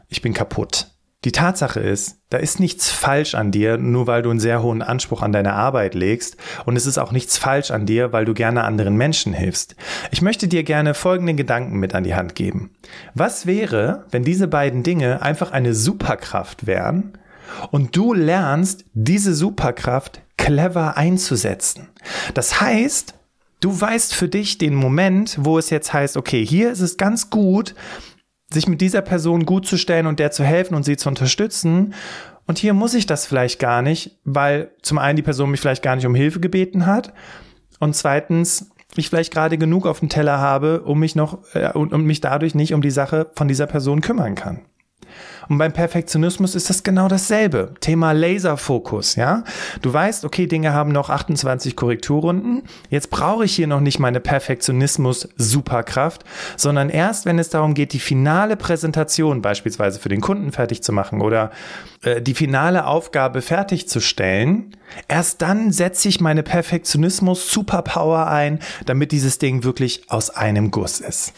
Ich 0.10 0.22
bin 0.22 0.34
kaputt. 0.34 0.92
Die 1.24 1.32
Tatsache 1.32 1.80
ist, 1.80 2.20
da 2.30 2.38
ist 2.38 2.60
nichts 2.60 2.92
falsch 2.92 3.34
an 3.34 3.52
dir, 3.52 3.78
nur 3.78 4.06
weil 4.06 4.22
du 4.22 4.30
einen 4.30 4.40
sehr 4.40 4.62
hohen 4.62 4.84
Anspruch 4.84 5.24
an 5.24 5.32
deine 5.32 5.54
Arbeit 5.54 5.96
legst. 5.96 6.38
Und 6.66 6.76
es 6.76 6.86
ist 6.86 7.00
auch 7.00 7.12
nichts 7.12 7.40
falsch 7.40 7.72
an 7.72 7.88
dir, 7.88 8.14
weil 8.14 8.26
du 8.26 8.36
gerne 8.36 8.64
anderen 8.64 8.96
Menschen 8.96 9.34
hilfst. 9.34 9.76
Ich 10.12 10.22
möchte 10.22 10.48
dir 10.48 10.64
gerne 10.64 10.94
folgende 10.94 11.34
Gedanken 11.34 11.80
mit 11.80 11.96
an 11.96 12.04
die 12.04 12.14
Hand 12.14 12.36
geben. 12.36 12.76
Was 13.16 13.48
wäre, 13.48 14.06
wenn 14.12 14.24
diese 14.24 14.48
beiden 14.48 14.84
Dinge 14.84 15.24
einfach 15.24 15.52
eine 15.52 15.74
Superkraft 15.74 16.68
wären 16.68 17.14
und 17.72 17.96
du 17.96 18.14
lernst, 18.14 18.86
diese 18.94 19.34
Superkraft 19.34 20.22
clever 20.38 20.98
einzusetzen? 20.98 21.90
Das 22.34 22.62
heißt, 22.62 23.14
du 23.60 23.82
weißt 23.82 24.14
für 24.14 24.28
dich 24.28 24.58
den 24.58 24.76
Moment, 24.76 25.38
wo 25.42 25.58
es 25.58 25.70
jetzt 25.70 25.94
heißt, 25.94 26.18
okay, 26.18 26.46
hier 26.46 26.72
ist 26.72 26.82
es 26.82 26.98
ganz 26.98 27.30
gut, 27.30 27.76
sich 28.52 28.68
mit 28.68 28.82
dieser 28.82 29.02
Person 29.02 29.46
gut 29.46 29.68
zu 29.68 29.78
stellen 29.78 30.08
und 30.08 30.20
der 30.20 30.32
zu 30.32 30.44
helfen 30.44 30.76
und 30.76 30.84
sie 30.84 30.98
zu 30.98 31.10
unterstützen. 31.10 31.94
Und 32.48 32.60
hier 32.60 32.74
muss 32.74 32.94
ich 32.94 33.06
das 33.06 33.26
vielleicht 33.26 33.60
gar 33.60 33.82
nicht, 33.82 34.20
weil 34.24 34.72
zum 34.82 34.98
einen 34.98 35.16
die 35.16 35.24
Person 35.24 35.52
mich 35.52 35.60
vielleicht 35.60 35.84
gar 35.84 35.96
nicht 35.96 36.06
um 36.06 36.16
Hilfe 36.16 36.40
gebeten 36.40 36.86
hat 36.86 37.14
und 37.80 37.96
zweitens 37.96 38.70
ich 38.96 39.10
vielleicht 39.10 39.34
gerade 39.34 39.58
genug 39.58 39.86
auf 39.86 40.00
dem 40.00 40.10
Teller 40.10 40.40
habe, 40.40 40.82
um 40.82 41.00
mich 41.00 41.16
noch 41.16 41.40
äh, 41.54 41.72
und, 41.74 41.92
und 41.94 42.06
mich 42.06 42.22
dadurch 42.22 42.56
nicht 42.56 42.74
um 42.74 42.82
die 42.82 42.92
Sache 42.92 43.30
von 43.36 43.48
dieser 43.48 43.68
Person 43.68 44.02
kümmern 44.02 44.36
kann. 44.36 44.62
Und 45.50 45.58
beim 45.58 45.74
Perfektionismus 45.74 46.56
ist 46.56 46.70
das 46.70 46.84
genau 46.84 47.08
dasselbe. 47.08 47.74
Thema 47.80 48.12
Laserfokus, 48.12 49.16
ja? 49.16 49.44
Du 49.82 49.94
weißt, 49.94 50.26
okay, 50.26 50.48
Dinge 50.48 50.74
haben 50.74 50.92
noch 50.92 51.10
28 51.10 51.76
Korrekturrunden. 51.76 52.64
Jetzt 52.90 53.10
brauche 53.10 53.46
ich 53.46 53.56
hier 53.56 53.68
noch 53.68 53.80
nicht 53.80 54.00
meine 54.00 54.20
Perfektionismus-Superkraft, 54.20 56.24
sondern 56.58 56.90
erst, 56.90 57.26
wenn 57.26 57.40
es 57.40 57.50
darum 57.50 57.74
geht, 57.74 57.94
die 57.94 58.00
finale 58.00 58.56
Präsentation 58.56 59.42
beispielsweise 59.42 60.00
für 60.00 60.10
den 60.10 60.22
Kunden 60.22 60.52
fertig 60.52 60.84
zu 60.84 60.92
machen 60.92 61.22
oder 61.22 61.52
äh, 62.04 62.22
die 62.22 62.34
finale 62.34 62.86
Aufgabe 62.86 63.42
fertigzustellen, 63.42 64.76
erst 65.08 65.42
dann 65.42 65.72
setze 65.72 66.10
ich 66.10 66.22
meine 66.22 66.44
Perfektionismus-Superpower 66.44 68.28
ein, 68.28 68.60
damit 68.86 69.12
dieses 69.12 69.40
Ding 69.40 69.64
wirklich 69.64 70.10
aus 70.10 70.30
einem 70.30 70.72
Guss 70.72 71.00
ist. 71.00 71.34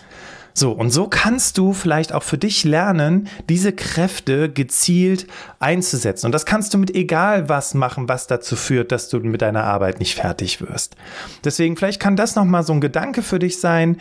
So, 0.60 0.72
und 0.72 0.90
so 0.90 1.08
kannst 1.08 1.60
du 1.60 1.72
vielleicht 1.72 2.14
auch 2.14 2.24
für 2.24 2.40
dich 2.40 2.64
lernen, 2.64 3.30
diese 3.48 3.74
Kräfte 3.74 4.50
gezielt 4.50 5.28
einzusetzen. 5.60 6.26
Und 6.26 6.32
das 6.32 6.48
kannst 6.48 6.74
du 6.74 6.80
mit 6.80 6.96
egal 6.96 7.48
was 7.48 7.76
machen, 7.76 8.10
was 8.10 8.26
dazu 8.26 8.56
führt, 8.56 8.92
dass 8.92 9.08
du 9.08 9.20
mit 9.20 9.44
deiner 9.44 9.66
Arbeit 9.66 10.00
nicht 10.00 10.16
fertig 10.16 10.60
wirst. 10.60 10.96
Deswegen, 11.44 11.78
vielleicht 11.78 12.00
kann 12.00 12.16
das 12.16 12.36
nochmal 12.36 12.64
so 12.64 12.74
ein 12.74 12.82
Gedanke 12.82 13.22
für 13.22 13.38
dich 13.38 13.60
sein, 13.60 13.98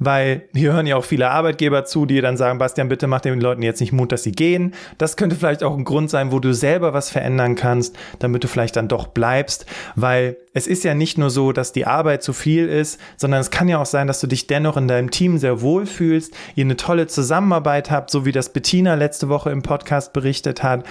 weil 0.00 0.48
hier 0.52 0.72
hören 0.72 0.88
ja 0.88 0.96
auch 0.96 1.04
viele 1.04 1.30
Arbeitgeber 1.30 1.84
zu, 1.84 2.06
die 2.06 2.20
dann 2.20 2.36
sagen, 2.36 2.58
Bastian, 2.58 2.88
bitte 2.88 3.06
mach 3.06 3.20
den 3.20 3.40
Leuten 3.40 3.62
jetzt 3.62 3.80
nicht 3.80 3.92
Mut, 3.92 4.10
dass 4.10 4.24
sie 4.24 4.32
gehen. 4.32 4.74
Das 4.98 5.16
könnte 5.16 5.36
vielleicht 5.36 5.62
auch 5.62 5.76
ein 5.76 5.84
Grund 5.84 6.10
sein, 6.10 6.32
wo 6.32 6.40
du 6.40 6.52
selber 6.52 6.92
was 6.92 7.08
verändern 7.08 7.54
kannst, 7.54 7.96
damit 8.18 8.42
du 8.42 8.48
vielleicht 8.48 8.74
dann 8.74 8.88
doch 8.88 9.06
bleibst, 9.06 9.64
weil 9.94 10.36
es 10.52 10.66
ist 10.66 10.82
ja 10.82 10.94
nicht 10.94 11.16
nur 11.16 11.30
so, 11.30 11.52
dass 11.52 11.72
die 11.72 11.86
Arbeit 11.86 12.22
zu 12.22 12.32
viel 12.32 12.68
ist, 12.68 13.00
sondern 13.16 13.40
es 13.40 13.50
kann 13.50 13.68
ja 13.68 13.78
auch 13.78 13.86
sein, 13.86 14.08
dass 14.08 14.20
du 14.20 14.26
dich 14.26 14.48
dennoch 14.48 14.76
in 14.76 14.88
deinem 14.88 15.10
Team 15.10 15.38
sehr 15.38 15.60
wohl 15.60 15.86
fühlst, 15.86 16.34
ihr 16.56 16.64
eine 16.64 16.76
tolle 16.76 17.06
Zusammenarbeit 17.06 17.90
habt, 17.90 18.10
so 18.10 18.24
wie 18.24 18.32
das 18.32 18.52
Bettina 18.52 18.94
letzte 18.94 19.28
Woche 19.28 19.50
im 19.50 19.62
Podcast 19.62 20.12
berichtet 20.12 20.62
hat 20.64 20.84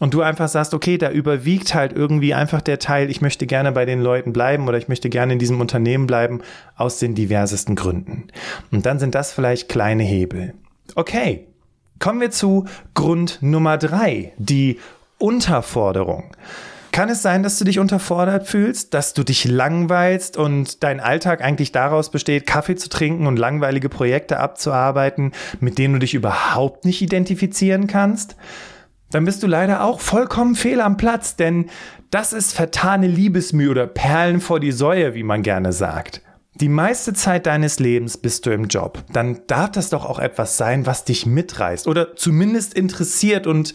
und 0.00 0.12
du 0.12 0.20
einfach 0.20 0.48
sagst, 0.48 0.74
okay, 0.74 0.98
da 0.98 1.10
überwiegt 1.10 1.74
halt 1.74 1.92
irgendwie 1.94 2.34
einfach 2.34 2.60
der 2.60 2.78
Teil, 2.78 3.08
ich 3.08 3.22
möchte 3.22 3.46
gerne 3.46 3.72
bei 3.72 3.86
den 3.86 4.02
Leuten 4.02 4.34
bleiben 4.34 4.68
oder 4.68 4.76
ich 4.76 4.88
möchte 4.88 5.08
gerne 5.08 5.32
in 5.32 5.38
diesem 5.38 5.60
Unternehmen 5.60 6.06
bleiben 6.06 6.42
aus 6.76 6.98
den 6.98 7.14
diversesten 7.14 7.74
Gründen. 7.74 8.28
Und 8.70 8.84
dann 8.84 8.98
sind 8.98 9.14
das 9.14 9.32
vielleicht 9.32 9.70
kleine 9.70 10.02
Hebel. 10.02 10.52
Okay, 10.94 11.46
kommen 11.98 12.20
wir 12.20 12.30
zu 12.30 12.66
Grund 12.92 13.38
Nummer 13.40 13.78
drei, 13.78 14.32
die 14.36 14.78
Unterforderung. 15.18 16.24
Kann 16.96 17.10
es 17.10 17.20
sein, 17.20 17.42
dass 17.42 17.58
du 17.58 17.66
dich 17.66 17.78
unterfordert 17.78 18.48
fühlst, 18.48 18.94
dass 18.94 19.12
du 19.12 19.22
dich 19.22 19.44
langweilst 19.44 20.38
und 20.38 20.82
dein 20.82 20.98
Alltag 20.98 21.42
eigentlich 21.42 21.70
daraus 21.70 22.10
besteht, 22.10 22.46
Kaffee 22.46 22.74
zu 22.76 22.88
trinken 22.88 23.26
und 23.26 23.38
langweilige 23.38 23.90
Projekte 23.90 24.40
abzuarbeiten, 24.40 25.32
mit 25.60 25.76
denen 25.76 25.92
du 25.92 26.00
dich 26.00 26.14
überhaupt 26.14 26.86
nicht 26.86 27.02
identifizieren 27.02 27.86
kannst? 27.86 28.36
Dann 29.10 29.26
bist 29.26 29.42
du 29.42 29.46
leider 29.46 29.84
auch 29.84 30.00
vollkommen 30.00 30.54
fehl 30.54 30.80
am 30.80 30.96
Platz, 30.96 31.36
denn 31.36 31.68
das 32.10 32.32
ist 32.32 32.54
vertane 32.54 33.08
Liebesmühe 33.08 33.70
oder 33.70 33.86
Perlen 33.86 34.40
vor 34.40 34.58
die 34.58 34.72
Säue, 34.72 35.12
wie 35.12 35.22
man 35.22 35.42
gerne 35.42 35.74
sagt. 35.74 36.22
Die 36.54 36.70
meiste 36.70 37.12
Zeit 37.12 37.44
deines 37.44 37.78
Lebens 37.78 38.16
bist 38.16 38.46
du 38.46 38.52
im 38.52 38.68
Job. 38.68 39.04
Dann 39.12 39.40
darf 39.48 39.72
das 39.72 39.90
doch 39.90 40.06
auch 40.06 40.18
etwas 40.18 40.56
sein, 40.56 40.86
was 40.86 41.04
dich 41.04 41.26
mitreißt 41.26 41.88
oder 41.88 42.16
zumindest 42.16 42.72
interessiert 42.72 43.46
und 43.46 43.74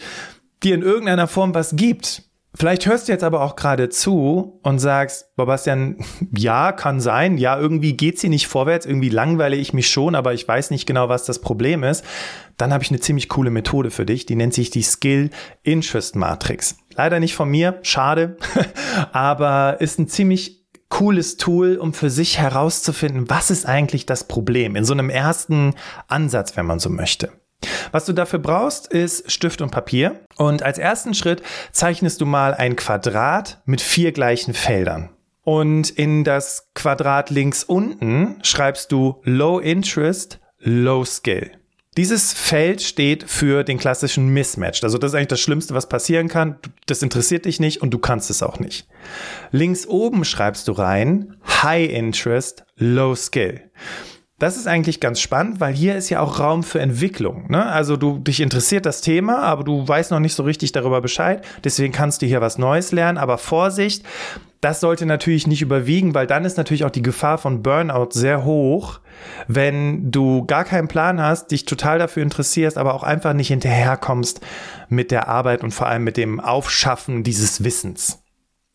dir 0.64 0.74
in 0.74 0.82
irgendeiner 0.82 1.28
Form 1.28 1.54
was 1.54 1.76
gibt. 1.76 2.24
Vielleicht 2.54 2.84
hörst 2.84 3.08
du 3.08 3.12
jetzt 3.12 3.24
aber 3.24 3.40
auch 3.40 3.56
gerade 3.56 3.88
zu 3.88 4.60
und 4.62 4.78
sagst, 4.78 5.34
Bastian, 5.36 5.96
ja, 6.36 6.72
kann 6.72 7.00
sein, 7.00 7.38
ja, 7.38 7.58
irgendwie 7.58 7.96
geht's 7.96 8.20
hier 8.20 8.30
nicht 8.30 8.46
vorwärts, 8.46 8.84
irgendwie 8.84 9.08
langweile 9.08 9.56
ich 9.56 9.72
mich 9.72 9.88
schon, 9.88 10.14
aber 10.14 10.34
ich 10.34 10.46
weiß 10.46 10.70
nicht 10.70 10.86
genau, 10.86 11.08
was 11.08 11.24
das 11.24 11.40
Problem 11.40 11.82
ist. 11.82 12.04
Dann 12.58 12.72
habe 12.72 12.84
ich 12.84 12.90
eine 12.90 13.00
ziemlich 13.00 13.30
coole 13.30 13.50
Methode 13.50 13.90
für 13.90 14.04
dich, 14.04 14.26
die 14.26 14.36
nennt 14.36 14.52
sich 14.52 14.70
die 14.70 14.82
Skill 14.82 15.30
Interest 15.62 16.14
Matrix. 16.14 16.76
Leider 16.94 17.20
nicht 17.20 17.34
von 17.34 17.48
mir, 17.48 17.78
schade, 17.82 18.36
aber 19.12 19.80
ist 19.80 19.98
ein 19.98 20.08
ziemlich 20.08 20.62
cooles 20.90 21.38
Tool, 21.38 21.78
um 21.78 21.94
für 21.94 22.10
sich 22.10 22.38
herauszufinden, 22.38 23.30
was 23.30 23.50
ist 23.50 23.64
eigentlich 23.64 24.04
das 24.04 24.24
Problem 24.24 24.76
in 24.76 24.84
so 24.84 24.92
einem 24.92 25.08
ersten 25.08 25.74
Ansatz, 26.06 26.54
wenn 26.54 26.66
man 26.66 26.80
so 26.80 26.90
möchte. 26.90 27.32
Was 27.90 28.04
du 28.06 28.12
dafür 28.12 28.38
brauchst, 28.38 28.86
ist 28.86 29.30
Stift 29.30 29.60
und 29.62 29.70
Papier. 29.70 30.20
Und 30.36 30.62
als 30.62 30.78
ersten 30.78 31.14
Schritt 31.14 31.42
zeichnest 31.72 32.20
du 32.20 32.26
mal 32.26 32.54
ein 32.54 32.76
Quadrat 32.76 33.60
mit 33.64 33.80
vier 33.80 34.12
gleichen 34.12 34.54
Feldern. 34.54 35.10
Und 35.44 35.90
in 35.90 36.24
das 36.24 36.68
Quadrat 36.74 37.30
links 37.30 37.64
unten 37.64 38.36
schreibst 38.42 38.92
du 38.92 39.20
Low 39.24 39.58
Interest, 39.58 40.38
Low 40.58 41.04
Skill. 41.04 41.50
Dieses 41.98 42.32
Feld 42.32 42.80
steht 42.80 43.28
für 43.28 43.64
den 43.64 43.76
klassischen 43.76 44.28
Mismatch. 44.28 44.82
Also 44.82 44.96
das 44.96 45.10
ist 45.10 45.14
eigentlich 45.14 45.28
das 45.28 45.40
Schlimmste, 45.40 45.74
was 45.74 45.90
passieren 45.90 46.28
kann. 46.28 46.56
Das 46.86 47.02
interessiert 47.02 47.44
dich 47.44 47.60
nicht 47.60 47.82
und 47.82 47.90
du 47.90 47.98
kannst 47.98 48.30
es 48.30 48.42
auch 48.42 48.58
nicht. 48.60 48.88
Links 49.50 49.86
oben 49.86 50.24
schreibst 50.24 50.68
du 50.68 50.72
rein 50.72 51.36
High 51.62 51.90
Interest, 51.90 52.64
Low 52.76 53.14
Skill. 53.14 53.60
Das 54.42 54.56
ist 54.56 54.66
eigentlich 54.66 54.98
ganz 54.98 55.20
spannend, 55.20 55.60
weil 55.60 55.72
hier 55.72 55.94
ist 55.94 56.10
ja 56.10 56.18
auch 56.18 56.40
Raum 56.40 56.64
für 56.64 56.80
Entwicklung. 56.80 57.48
Ne? 57.48 57.64
Also 57.64 57.96
du 57.96 58.18
dich 58.18 58.40
interessiert 58.40 58.86
das 58.86 59.00
Thema, 59.00 59.38
aber 59.38 59.62
du 59.62 59.86
weißt 59.86 60.10
noch 60.10 60.18
nicht 60.18 60.34
so 60.34 60.42
richtig 60.42 60.72
darüber 60.72 61.00
Bescheid. 61.00 61.44
Deswegen 61.62 61.92
kannst 61.92 62.22
du 62.22 62.26
hier 62.26 62.40
was 62.40 62.58
Neues 62.58 62.90
lernen. 62.90 63.18
Aber 63.18 63.38
Vorsicht, 63.38 64.04
das 64.60 64.80
sollte 64.80 65.06
natürlich 65.06 65.46
nicht 65.46 65.62
überwiegen, 65.62 66.12
weil 66.16 66.26
dann 66.26 66.44
ist 66.44 66.56
natürlich 66.56 66.84
auch 66.84 66.90
die 66.90 67.02
Gefahr 67.02 67.38
von 67.38 67.62
Burnout 67.62 68.08
sehr 68.10 68.44
hoch, 68.44 68.98
wenn 69.46 70.10
du 70.10 70.44
gar 70.44 70.64
keinen 70.64 70.88
Plan 70.88 71.22
hast, 71.22 71.52
dich 71.52 71.64
total 71.64 72.00
dafür 72.00 72.24
interessierst, 72.24 72.78
aber 72.78 72.94
auch 72.94 73.04
einfach 73.04 73.34
nicht 73.34 73.46
hinterherkommst 73.46 74.40
mit 74.88 75.12
der 75.12 75.28
Arbeit 75.28 75.62
und 75.62 75.70
vor 75.70 75.86
allem 75.86 76.02
mit 76.02 76.16
dem 76.16 76.40
Aufschaffen 76.40 77.22
dieses 77.22 77.62
Wissens. 77.62 78.24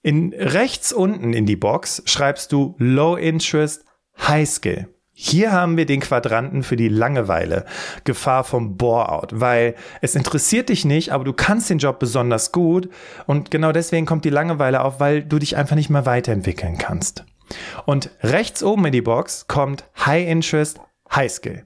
In 0.02 0.34
rechts 0.34 0.94
unten 0.94 1.34
in 1.34 1.46
die 1.46 1.58
Box 1.58 2.04
schreibst 2.06 2.54
du 2.54 2.78
Low 2.78 3.18
Interest, 3.18 3.84
High 4.18 4.48
Skill. 4.48 4.88
Hier 5.20 5.52
haben 5.52 5.78
wir 5.78 5.88
den 5.88 6.02
Quadranten 6.02 6.62
für 6.62 6.76
die 6.76 6.90
Langeweile, 6.90 7.66
Gefahr 8.04 8.44
vom 8.44 8.78
Bore-out, 8.78 9.32
weil 9.34 9.74
es 10.00 10.14
interessiert 10.14 10.70
dich 10.70 10.86
nicht, 10.86 11.12
aber 11.12 11.24
du 11.24 11.34
kannst 11.34 11.72
den 11.72 11.80
Job 11.80 11.98
besonders 11.98 12.52
gut 12.52 12.88
und 13.26 13.50
genau 13.50 13.72
deswegen 13.72 14.06
kommt 14.06 14.26
die 14.26 14.30
Langeweile 14.30 14.82
auf, 14.82 15.00
weil 15.00 15.24
du 15.24 15.40
dich 15.40 15.58
einfach 15.58 15.76
nicht 15.76 15.90
mehr 15.90 16.06
weiterentwickeln 16.06 16.78
kannst. 16.78 17.26
Und 17.88 18.12
rechts 18.22 18.62
oben 18.62 18.86
in 18.86 18.92
die 18.92 19.02
Box 19.02 19.48
kommt 19.48 19.86
High 20.06 20.28
Interest, 20.28 20.80
High 21.12 21.32
Skill. 21.32 21.66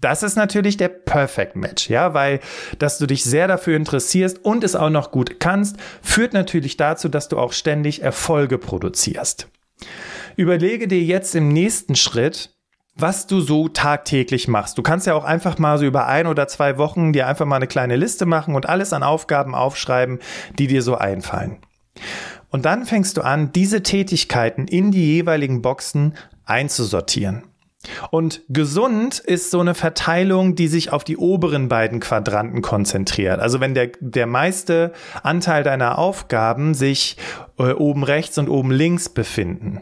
Das 0.00 0.22
ist 0.22 0.36
natürlich 0.36 0.76
der 0.76 0.88
Perfect 0.88 1.56
Match, 1.56 1.90
ja, 1.90 2.14
weil 2.14 2.38
dass 2.78 2.98
du 2.98 3.06
dich 3.08 3.24
sehr 3.24 3.48
dafür 3.48 3.74
interessierst 3.74 4.44
und 4.44 4.62
es 4.62 4.76
auch 4.76 4.90
noch 4.90 5.10
gut 5.10 5.40
kannst, 5.40 5.76
führt 6.02 6.34
natürlich 6.34 6.76
dazu, 6.76 7.08
dass 7.08 7.26
du 7.26 7.36
auch 7.36 7.52
ständig 7.52 8.00
Erfolge 8.00 8.58
produzierst. 8.58 9.48
Überlege 10.36 10.86
dir 10.86 11.02
jetzt 11.02 11.34
im 11.34 11.48
nächsten 11.48 11.96
Schritt, 11.96 12.51
was 12.94 13.26
du 13.26 13.40
so 13.40 13.68
tagtäglich 13.68 14.48
machst. 14.48 14.76
Du 14.76 14.82
kannst 14.82 15.06
ja 15.06 15.14
auch 15.14 15.24
einfach 15.24 15.58
mal 15.58 15.78
so 15.78 15.84
über 15.84 16.06
ein 16.06 16.26
oder 16.26 16.46
zwei 16.48 16.78
Wochen 16.78 17.12
dir 17.12 17.26
einfach 17.26 17.46
mal 17.46 17.56
eine 17.56 17.66
kleine 17.66 17.96
Liste 17.96 18.26
machen 18.26 18.54
und 18.54 18.68
alles 18.68 18.92
an 18.92 19.02
Aufgaben 19.02 19.54
aufschreiben, 19.54 20.18
die 20.58 20.66
dir 20.66 20.82
so 20.82 20.96
einfallen. 20.96 21.58
Und 22.50 22.66
dann 22.66 22.84
fängst 22.84 23.16
du 23.16 23.22
an, 23.22 23.50
diese 23.52 23.82
Tätigkeiten 23.82 24.66
in 24.68 24.90
die 24.90 25.14
jeweiligen 25.14 25.62
Boxen 25.62 26.14
einzusortieren. 26.44 27.44
Und 28.10 28.42
gesund 28.48 29.18
ist 29.18 29.50
so 29.50 29.58
eine 29.58 29.74
Verteilung, 29.74 30.54
die 30.54 30.68
sich 30.68 30.92
auf 30.92 31.02
die 31.02 31.16
oberen 31.16 31.68
beiden 31.68 31.98
Quadranten 31.98 32.62
konzentriert. 32.62 33.40
Also 33.40 33.58
wenn 33.58 33.74
der, 33.74 33.90
der 34.00 34.26
meiste 34.26 34.92
Anteil 35.22 35.64
deiner 35.64 35.98
Aufgaben 35.98 36.74
sich 36.74 37.16
äh, 37.58 37.72
oben 37.72 38.04
rechts 38.04 38.38
und 38.38 38.48
oben 38.48 38.70
links 38.70 39.08
befinden. 39.08 39.80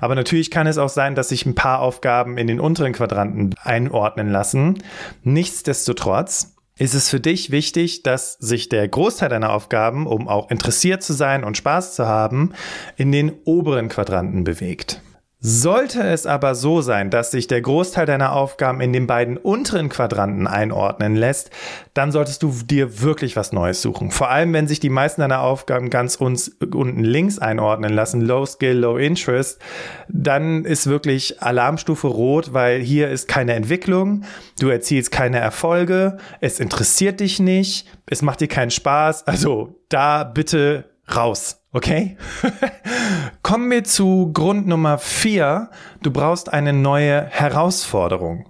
Aber 0.00 0.14
natürlich 0.14 0.50
kann 0.50 0.66
es 0.66 0.78
auch 0.78 0.88
sein, 0.88 1.14
dass 1.14 1.30
sich 1.30 1.46
ein 1.46 1.54
paar 1.54 1.80
Aufgaben 1.80 2.38
in 2.38 2.46
den 2.46 2.60
unteren 2.60 2.92
Quadranten 2.92 3.54
einordnen 3.62 4.30
lassen. 4.30 4.82
Nichtsdestotrotz 5.22 6.54
ist 6.78 6.94
es 6.94 7.08
für 7.08 7.20
dich 7.20 7.50
wichtig, 7.50 8.02
dass 8.02 8.34
sich 8.34 8.68
der 8.68 8.88
Großteil 8.88 9.28
deiner 9.28 9.52
Aufgaben, 9.52 10.06
um 10.06 10.28
auch 10.28 10.50
interessiert 10.50 11.02
zu 11.02 11.12
sein 11.12 11.44
und 11.44 11.56
Spaß 11.56 11.94
zu 11.94 12.06
haben, 12.06 12.52
in 12.96 13.12
den 13.12 13.32
oberen 13.44 13.88
Quadranten 13.88 14.44
bewegt. 14.44 15.00
Sollte 15.44 16.04
es 16.04 16.24
aber 16.24 16.54
so 16.54 16.82
sein, 16.82 17.10
dass 17.10 17.32
sich 17.32 17.48
der 17.48 17.60
Großteil 17.60 18.06
deiner 18.06 18.32
Aufgaben 18.32 18.80
in 18.80 18.92
den 18.92 19.08
beiden 19.08 19.36
unteren 19.36 19.88
Quadranten 19.88 20.46
einordnen 20.46 21.16
lässt, 21.16 21.50
dann 21.94 22.12
solltest 22.12 22.44
du 22.44 22.54
dir 22.64 23.00
wirklich 23.00 23.34
was 23.34 23.50
Neues 23.50 23.82
suchen. 23.82 24.12
Vor 24.12 24.30
allem, 24.30 24.52
wenn 24.52 24.68
sich 24.68 24.78
die 24.78 24.88
meisten 24.88 25.20
deiner 25.20 25.40
Aufgaben 25.40 25.90
ganz 25.90 26.14
unten 26.14 27.02
links 27.02 27.40
einordnen 27.40 27.92
lassen, 27.92 28.20
Low 28.20 28.46
Skill, 28.46 28.78
Low 28.78 28.98
Interest, 28.98 29.60
dann 30.08 30.64
ist 30.64 30.86
wirklich 30.86 31.42
Alarmstufe 31.42 32.06
rot, 32.06 32.52
weil 32.52 32.80
hier 32.80 33.10
ist 33.10 33.26
keine 33.26 33.54
Entwicklung, 33.54 34.22
du 34.60 34.68
erzielst 34.68 35.10
keine 35.10 35.40
Erfolge, 35.40 36.18
es 36.40 36.60
interessiert 36.60 37.18
dich 37.18 37.40
nicht, 37.40 37.88
es 38.06 38.22
macht 38.22 38.40
dir 38.40 38.48
keinen 38.48 38.70
Spaß. 38.70 39.26
Also 39.26 39.80
da 39.88 40.22
bitte 40.22 40.84
raus. 41.12 41.61
Okay? 41.72 42.16
Kommen 43.42 43.70
wir 43.70 43.84
zu 43.84 44.30
Grund 44.32 44.66
Nummer 44.66 44.98
vier. 44.98 45.70
Du 46.02 46.10
brauchst 46.10 46.52
eine 46.52 46.74
neue 46.74 47.24
Herausforderung. 47.24 48.46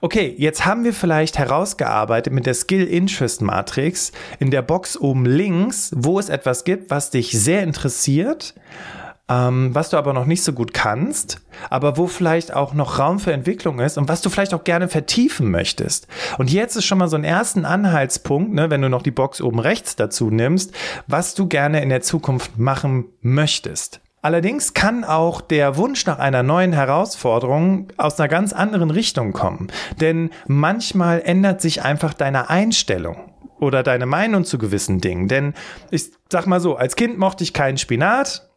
Okay, 0.00 0.34
jetzt 0.36 0.64
haben 0.64 0.84
wir 0.84 0.92
vielleicht 0.92 1.38
herausgearbeitet 1.38 2.32
mit 2.32 2.46
der 2.46 2.54
Skill 2.54 2.86
Interest 2.86 3.42
Matrix 3.42 4.12
in 4.38 4.50
der 4.50 4.62
Box 4.62 4.96
oben 4.96 5.24
links, 5.26 5.92
wo 5.94 6.18
es 6.18 6.28
etwas 6.28 6.64
gibt, 6.64 6.90
was 6.90 7.10
dich 7.10 7.32
sehr 7.32 7.62
interessiert, 7.62 8.54
ähm, 9.28 9.74
was 9.74 9.90
du 9.90 9.96
aber 9.96 10.12
noch 10.12 10.26
nicht 10.26 10.44
so 10.44 10.52
gut 10.52 10.74
kannst, 10.74 11.40
aber 11.70 11.96
wo 11.96 12.06
vielleicht 12.06 12.54
auch 12.54 12.74
noch 12.74 12.98
Raum 12.98 13.18
für 13.18 13.32
Entwicklung 13.32 13.80
ist 13.80 13.96
und 13.96 14.08
was 14.08 14.20
du 14.20 14.28
vielleicht 14.28 14.52
auch 14.52 14.64
gerne 14.64 14.88
vertiefen 14.88 15.50
möchtest. 15.50 16.08
Und 16.36 16.50
jetzt 16.52 16.76
ist 16.76 16.84
schon 16.84 16.98
mal 16.98 17.08
so 17.08 17.16
ein 17.16 17.24
ersten 17.24 17.64
Anhaltspunkt, 17.64 18.52
ne, 18.52 18.70
wenn 18.70 18.82
du 18.82 18.90
noch 18.90 19.02
die 19.02 19.10
Box 19.10 19.40
oben 19.40 19.60
rechts 19.60 19.96
dazu 19.96 20.30
nimmst, 20.30 20.74
was 21.06 21.34
du 21.34 21.46
gerne 21.46 21.82
in 21.82 21.88
der 21.88 22.02
Zukunft 22.02 22.58
machen 22.58 23.06
möchtest. 23.22 24.00
Allerdings 24.20 24.72
kann 24.72 25.04
auch 25.04 25.42
der 25.42 25.76
Wunsch 25.76 26.06
nach 26.06 26.18
einer 26.18 26.42
neuen 26.42 26.72
Herausforderung 26.72 27.88
aus 27.98 28.18
einer 28.18 28.28
ganz 28.28 28.54
anderen 28.54 28.90
Richtung 28.90 29.34
kommen. 29.34 29.68
Denn 30.00 30.30
manchmal 30.46 31.20
ändert 31.20 31.60
sich 31.60 31.82
einfach 31.82 32.14
deine 32.14 32.48
Einstellung 32.48 33.34
oder 33.60 33.82
deine 33.82 34.06
Meinung 34.06 34.44
zu 34.44 34.56
gewissen 34.56 35.02
Dingen. 35.02 35.28
Denn 35.28 35.52
ich 35.90 36.10
sag 36.32 36.46
mal 36.46 36.60
so, 36.60 36.76
als 36.76 36.96
Kind 36.96 37.18
mochte 37.18 37.44
ich 37.44 37.52
keinen 37.52 37.76
Spinat, 37.76 38.48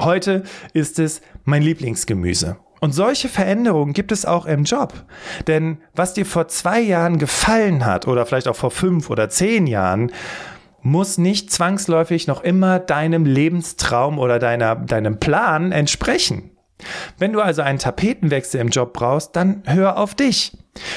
Heute 0.00 0.42
ist 0.72 0.98
es 0.98 1.20
mein 1.44 1.62
Lieblingsgemüse. 1.62 2.56
Und 2.80 2.92
solche 2.92 3.28
Veränderungen 3.28 3.92
gibt 3.92 4.10
es 4.10 4.24
auch 4.24 4.44
im 4.44 4.64
Job. 4.64 4.92
Denn 5.46 5.78
was 5.94 6.14
dir 6.14 6.26
vor 6.26 6.48
zwei 6.48 6.80
Jahren 6.80 7.18
gefallen 7.18 7.84
hat 7.84 8.08
oder 8.08 8.26
vielleicht 8.26 8.48
auch 8.48 8.56
vor 8.56 8.72
fünf 8.72 9.08
oder 9.08 9.28
zehn 9.28 9.68
Jahren, 9.68 10.10
muss 10.80 11.16
nicht 11.16 11.52
zwangsläufig 11.52 12.26
noch 12.26 12.42
immer 12.42 12.80
deinem 12.80 13.24
Lebenstraum 13.24 14.18
oder 14.18 14.38
deiner, 14.38 14.74
deinem 14.74 15.20
Plan 15.20 15.70
entsprechen. 15.70 16.51
Wenn 17.18 17.32
du 17.32 17.40
also 17.40 17.62
einen 17.62 17.78
Tapetenwechsel 17.78 18.60
im 18.60 18.68
Job 18.68 18.92
brauchst, 18.92 19.36
dann 19.36 19.62
hör 19.66 19.98
auf 19.98 20.14
dich. 20.14 20.52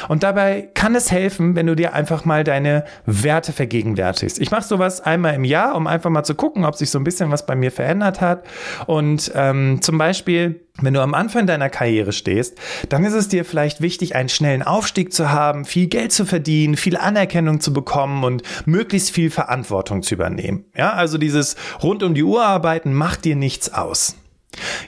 Und 0.07 0.23
dabei 0.23 0.69
kann 0.73 0.95
es 0.95 1.11
helfen, 1.11 1.55
wenn 1.55 1.67
du 1.67 1.75
dir 1.75 1.93
einfach 1.93 2.23
mal 2.23 2.45
deine 2.45 2.85
Werte 3.05 3.51
vergegenwärtigst. 3.51 4.39
Ich 4.39 4.49
mache 4.49 4.63
sowas 4.63 5.01
einmal 5.01 5.33
im 5.33 5.43
Jahr, 5.43 5.75
um 5.75 5.85
einfach 5.85 6.09
mal 6.09 6.23
zu 6.23 6.33
gucken, 6.33 6.63
ob 6.63 6.75
sich 6.75 6.89
so 6.89 6.97
ein 6.97 7.03
bisschen 7.03 7.29
was 7.29 7.45
bei 7.45 7.55
mir 7.55 7.71
verändert 7.71 8.21
hat. 8.21 8.45
Und 8.87 9.31
ähm, 9.35 9.81
zum 9.81 9.97
Beispiel, 9.97 10.61
wenn 10.81 10.93
du 10.93 11.01
am 11.01 11.13
Anfang 11.13 11.45
deiner 11.45 11.69
Karriere 11.69 12.13
stehst, 12.13 12.57
dann 12.87 13.03
ist 13.03 13.13
es 13.13 13.27
dir 13.27 13.43
vielleicht 13.43 13.81
wichtig, 13.81 14.15
einen 14.15 14.29
schnellen 14.29 14.63
Aufstieg 14.63 15.11
zu 15.11 15.31
haben, 15.31 15.65
viel 15.65 15.87
Geld 15.87 16.13
zu 16.13 16.25
verdienen, 16.25 16.77
viel 16.77 16.95
Anerkennung 16.95 17.59
zu 17.59 17.73
bekommen 17.73 18.23
und 18.23 18.43
möglichst 18.65 19.11
viel 19.11 19.29
Verantwortung 19.29 20.03
zu 20.03 20.15
übernehmen. 20.15 20.65
Ja, 20.75 20.93
also 20.93 21.17
dieses 21.17 21.57
rund 21.83 22.01
um 22.01 22.13
die 22.13 22.23
Uhr 22.23 22.45
arbeiten 22.45 22.93
macht 22.93 23.25
dir 23.25 23.35
nichts 23.35 23.73
aus. 23.73 24.15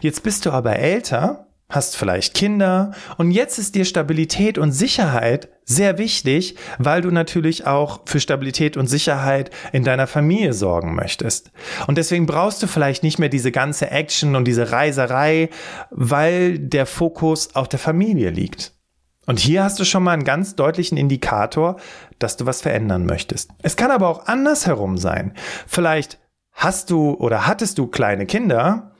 Jetzt 0.01 0.23
bist 0.23 0.45
du 0.45 0.51
aber 0.51 0.77
älter, 0.77 1.47
hast 1.69 1.97
vielleicht 1.97 2.33
Kinder 2.33 2.91
und 3.17 3.31
jetzt 3.31 3.59
ist 3.59 3.75
dir 3.75 3.83
Stabilität 3.83 4.57
und 4.57 4.71
Sicherheit 4.71 5.49
sehr 5.65 5.97
wichtig, 5.97 6.55
weil 6.77 7.01
du 7.01 7.11
natürlich 7.11 7.67
auch 7.67 8.01
für 8.05 8.21
Stabilität 8.21 8.77
und 8.77 8.87
Sicherheit 8.87 9.51
in 9.73 9.83
deiner 9.83 10.07
Familie 10.07 10.53
sorgen 10.53 10.95
möchtest. 10.95 11.51
Und 11.87 11.97
deswegen 11.97 12.25
brauchst 12.25 12.63
du 12.63 12.67
vielleicht 12.67 13.03
nicht 13.03 13.19
mehr 13.19 13.27
diese 13.27 13.51
ganze 13.51 13.91
Action 13.91 14.37
und 14.37 14.45
diese 14.45 14.71
Reiserei, 14.71 15.49
weil 15.89 16.57
der 16.57 16.85
Fokus 16.85 17.53
auf 17.55 17.67
der 17.67 17.79
Familie 17.79 18.29
liegt. 18.29 18.71
Und 19.25 19.39
hier 19.39 19.61
hast 19.61 19.77
du 19.77 19.83
schon 19.83 20.03
mal 20.03 20.13
einen 20.13 20.23
ganz 20.23 20.55
deutlichen 20.55 20.97
Indikator, 20.97 21.75
dass 22.17 22.37
du 22.37 22.45
was 22.45 22.61
verändern 22.61 23.05
möchtest. 23.05 23.51
Es 23.61 23.75
kann 23.75 23.91
aber 23.91 24.07
auch 24.07 24.25
andersherum 24.27 24.97
sein. 24.97 25.33
Vielleicht 25.67 26.17
hast 26.53 26.89
du 26.91 27.11
oder 27.15 27.45
hattest 27.45 27.77
du 27.77 27.87
kleine 27.87 28.25
Kinder 28.25 28.93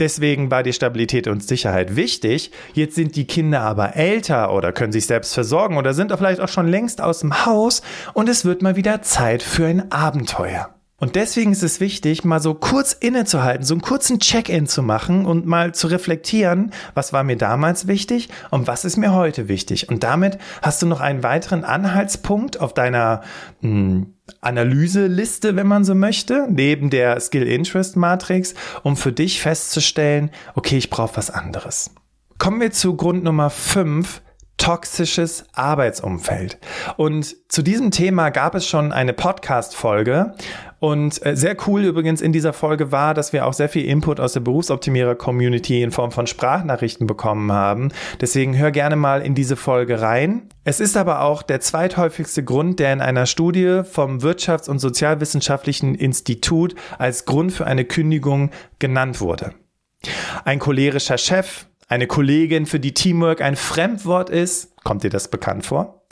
Deswegen 0.00 0.50
war 0.50 0.62
die 0.62 0.72
Stabilität 0.72 1.28
und 1.28 1.46
Sicherheit 1.46 1.94
wichtig. 1.94 2.50
Jetzt 2.72 2.94
sind 2.94 3.16
die 3.16 3.26
Kinder 3.26 3.60
aber 3.60 3.96
älter 3.96 4.52
oder 4.52 4.72
können 4.72 4.92
sich 4.92 5.06
selbst 5.06 5.34
versorgen 5.34 5.76
oder 5.76 5.94
sind 5.94 6.10
vielleicht 6.10 6.40
auch 6.40 6.48
schon 6.48 6.66
längst 6.68 7.00
aus 7.00 7.20
dem 7.20 7.44
Haus 7.46 7.82
und 8.14 8.28
es 8.28 8.44
wird 8.44 8.62
mal 8.62 8.76
wieder 8.76 9.02
Zeit 9.02 9.42
für 9.42 9.66
ein 9.66 9.92
Abenteuer. 9.92 10.74
Und 11.00 11.16
deswegen 11.16 11.52
ist 11.52 11.62
es 11.62 11.80
wichtig, 11.80 12.24
mal 12.24 12.40
so 12.40 12.52
kurz 12.52 12.92
innezuhalten, 12.92 13.64
so 13.64 13.72
einen 13.72 13.80
kurzen 13.80 14.20
Check-in 14.20 14.66
zu 14.66 14.82
machen 14.82 15.24
und 15.24 15.46
mal 15.46 15.74
zu 15.74 15.86
reflektieren, 15.86 16.72
was 16.94 17.14
war 17.14 17.24
mir 17.24 17.36
damals 17.36 17.86
wichtig 17.86 18.28
und 18.50 18.66
was 18.66 18.84
ist 18.84 18.98
mir 18.98 19.14
heute 19.14 19.48
wichtig. 19.48 19.88
Und 19.88 20.04
damit 20.04 20.36
hast 20.60 20.82
du 20.82 20.86
noch 20.86 21.00
einen 21.00 21.22
weiteren 21.22 21.64
Anhaltspunkt 21.64 22.60
auf 22.60 22.74
deiner 22.74 23.22
mh, 23.62 23.70
hm, 23.70 24.14
Analyseliste, 24.40 25.56
wenn 25.56 25.66
man 25.66 25.84
so 25.84 25.94
möchte, 25.94 26.46
neben 26.48 26.90
der 26.90 27.18
Skill-Interest-Matrix, 27.20 28.54
um 28.82 28.96
für 28.96 29.12
dich 29.12 29.40
festzustellen, 29.40 30.30
okay, 30.54 30.76
ich 30.78 30.90
brauche 30.90 31.16
was 31.16 31.30
anderes. 31.30 31.90
Kommen 32.38 32.60
wir 32.60 32.70
zu 32.70 32.96
Grund 32.96 33.22
Nummer 33.22 33.50
5, 33.50 34.22
toxisches 34.60 35.46
Arbeitsumfeld. 35.54 36.58
Und 36.96 37.34
zu 37.50 37.62
diesem 37.62 37.90
Thema 37.90 38.28
gab 38.28 38.54
es 38.54 38.66
schon 38.66 38.92
eine 38.92 39.14
Podcast-Folge. 39.14 40.34
Und 40.80 41.24
äh, 41.24 41.34
sehr 41.34 41.56
cool 41.66 41.82
übrigens 41.82 42.20
in 42.20 42.32
dieser 42.32 42.52
Folge 42.52 42.92
war, 42.92 43.14
dass 43.14 43.32
wir 43.32 43.46
auch 43.46 43.54
sehr 43.54 43.70
viel 43.70 43.86
Input 43.86 44.20
aus 44.20 44.34
der 44.34 44.40
Berufsoptimierer-Community 44.40 45.82
in 45.82 45.92
Form 45.92 46.12
von 46.12 46.26
Sprachnachrichten 46.26 47.06
bekommen 47.06 47.50
haben. 47.52 47.90
Deswegen 48.20 48.56
hör 48.56 48.70
gerne 48.70 48.96
mal 48.96 49.22
in 49.22 49.34
diese 49.34 49.56
Folge 49.56 50.02
rein. 50.02 50.42
Es 50.64 50.78
ist 50.78 50.96
aber 50.96 51.22
auch 51.22 51.42
der 51.42 51.60
zweithäufigste 51.60 52.44
Grund, 52.44 52.80
der 52.80 52.92
in 52.92 53.00
einer 53.00 53.26
Studie 53.26 53.82
vom 53.90 54.18
Wirtschafts- 54.18 54.68
und 54.68 54.78
Sozialwissenschaftlichen 54.78 55.94
Institut 55.94 56.74
als 56.98 57.24
Grund 57.24 57.52
für 57.52 57.66
eine 57.66 57.86
Kündigung 57.86 58.50
genannt 58.78 59.20
wurde. 59.20 59.54
Ein 60.44 60.58
cholerischer 60.58 61.18
Chef, 61.18 61.66
eine 61.90 62.06
Kollegin, 62.06 62.66
für 62.66 62.80
die 62.80 62.94
Teamwork 62.94 63.42
ein 63.42 63.56
Fremdwort 63.56 64.30
ist, 64.30 64.76
kommt 64.84 65.02
dir 65.02 65.10
das 65.10 65.28
bekannt 65.28 65.66
vor? 65.66 66.06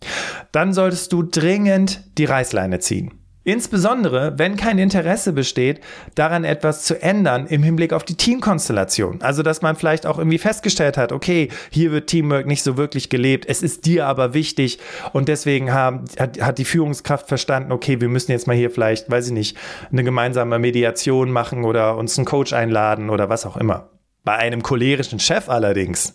Dann 0.52 0.74
solltest 0.74 1.12
du 1.12 1.22
dringend 1.22 2.02
die 2.18 2.24
Reißleine 2.24 2.80
ziehen. 2.80 3.12
Insbesondere, 3.44 4.34
wenn 4.38 4.56
kein 4.56 4.78
Interesse 4.78 5.32
besteht, 5.32 5.80
daran 6.14 6.44
etwas 6.44 6.84
zu 6.84 7.00
ändern 7.00 7.46
im 7.46 7.62
Hinblick 7.62 7.94
auf 7.94 8.04
die 8.04 8.16
Teamkonstellation. 8.16 9.22
Also, 9.22 9.42
dass 9.42 9.62
man 9.62 9.76
vielleicht 9.76 10.04
auch 10.04 10.18
irgendwie 10.18 10.36
festgestellt 10.36 10.98
hat, 10.98 11.12
okay, 11.12 11.48
hier 11.70 11.92
wird 11.92 12.08
Teamwork 12.08 12.46
nicht 12.46 12.62
so 12.62 12.76
wirklich 12.76 13.08
gelebt, 13.08 13.46
es 13.48 13.62
ist 13.62 13.86
dir 13.86 14.06
aber 14.06 14.34
wichtig 14.34 14.80
und 15.14 15.28
deswegen 15.28 15.72
haben, 15.72 16.04
hat, 16.18 16.42
hat 16.42 16.58
die 16.58 16.66
Führungskraft 16.66 17.28
verstanden, 17.28 17.72
okay, 17.72 18.00
wir 18.02 18.08
müssen 18.08 18.32
jetzt 18.32 18.48
mal 18.48 18.56
hier 18.56 18.70
vielleicht, 18.70 19.10
weiß 19.10 19.28
ich 19.28 19.32
nicht, 19.32 19.56
eine 19.90 20.04
gemeinsame 20.04 20.58
Mediation 20.58 21.30
machen 21.30 21.64
oder 21.64 21.96
uns 21.96 22.18
einen 22.18 22.26
Coach 22.26 22.52
einladen 22.52 23.08
oder 23.08 23.30
was 23.30 23.46
auch 23.46 23.56
immer. 23.56 23.88
Bei 24.28 24.36
einem 24.36 24.62
cholerischen 24.62 25.20
Chef 25.20 25.48
allerdings 25.48 26.12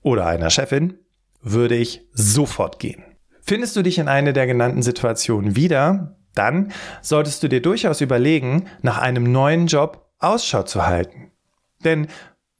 oder 0.00 0.24
einer 0.24 0.48
Chefin 0.48 0.94
würde 1.42 1.74
ich 1.74 2.08
sofort 2.14 2.78
gehen. 2.78 3.04
Findest 3.42 3.76
du 3.76 3.82
dich 3.82 3.98
in 3.98 4.08
einer 4.08 4.32
der 4.32 4.46
genannten 4.46 4.80
Situationen 4.80 5.54
wieder, 5.54 6.16
dann 6.34 6.72
solltest 7.02 7.42
du 7.42 7.48
dir 7.48 7.60
durchaus 7.60 8.00
überlegen, 8.00 8.64
nach 8.80 8.96
einem 8.96 9.30
neuen 9.30 9.66
Job 9.66 10.08
Ausschau 10.20 10.62
zu 10.62 10.86
halten. 10.86 11.32
Denn 11.84 12.06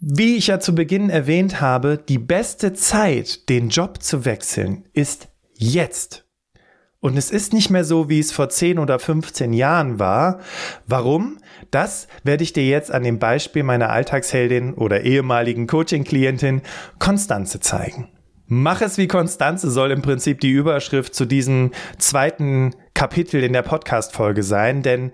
wie 0.00 0.36
ich 0.36 0.48
ja 0.48 0.60
zu 0.60 0.74
Beginn 0.74 1.08
erwähnt 1.08 1.62
habe, 1.62 1.96
die 1.96 2.18
beste 2.18 2.74
Zeit, 2.74 3.48
den 3.48 3.70
Job 3.70 4.02
zu 4.02 4.26
wechseln, 4.26 4.84
ist 4.92 5.28
jetzt. 5.54 6.26
Und 7.00 7.16
es 7.16 7.30
ist 7.30 7.54
nicht 7.54 7.70
mehr 7.70 7.84
so, 7.84 8.10
wie 8.10 8.20
es 8.20 8.32
vor 8.32 8.50
10 8.50 8.78
oder 8.78 8.98
15 8.98 9.54
Jahren 9.54 9.98
war. 9.98 10.40
Warum? 10.86 11.38
Das 11.70 12.09
werde 12.25 12.44
ich 12.44 12.53
dir 12.53 12.66
jetzt 12.66 12.92
an 12.92 13.03
dem 13.03 13.18
Beispiel 13.18 13.62
meiner 13.62 13.90
Alltagsheldin 13.90 14.75
oder 14.75 15.03
ehemaligen 15.03 15.66
Coaching-Klientin 15.66 16.62
Konstanze 16.98 17.61
zeigen. 17.61 18.09
Mach 18.46 18.83
es 18.83 18.98
wie 18.98 19.09
Konstanze 19.09 19.70
soll 19.70 19.92
im 19.92 20.03
Prinzip 20.03 20.40
die 20.40 20.51
Überschrift 20.51 21.14
zu 21.14 21.25
diesem 21.25 21.70
zweiten 21.96 22.75
Kapitel 22.92 23.42
in 23.42 23.55
der 23.55 23.62
Podcast-Folge 23.62 24.42
sein, 24.42 24.83
denn 24.83 25.12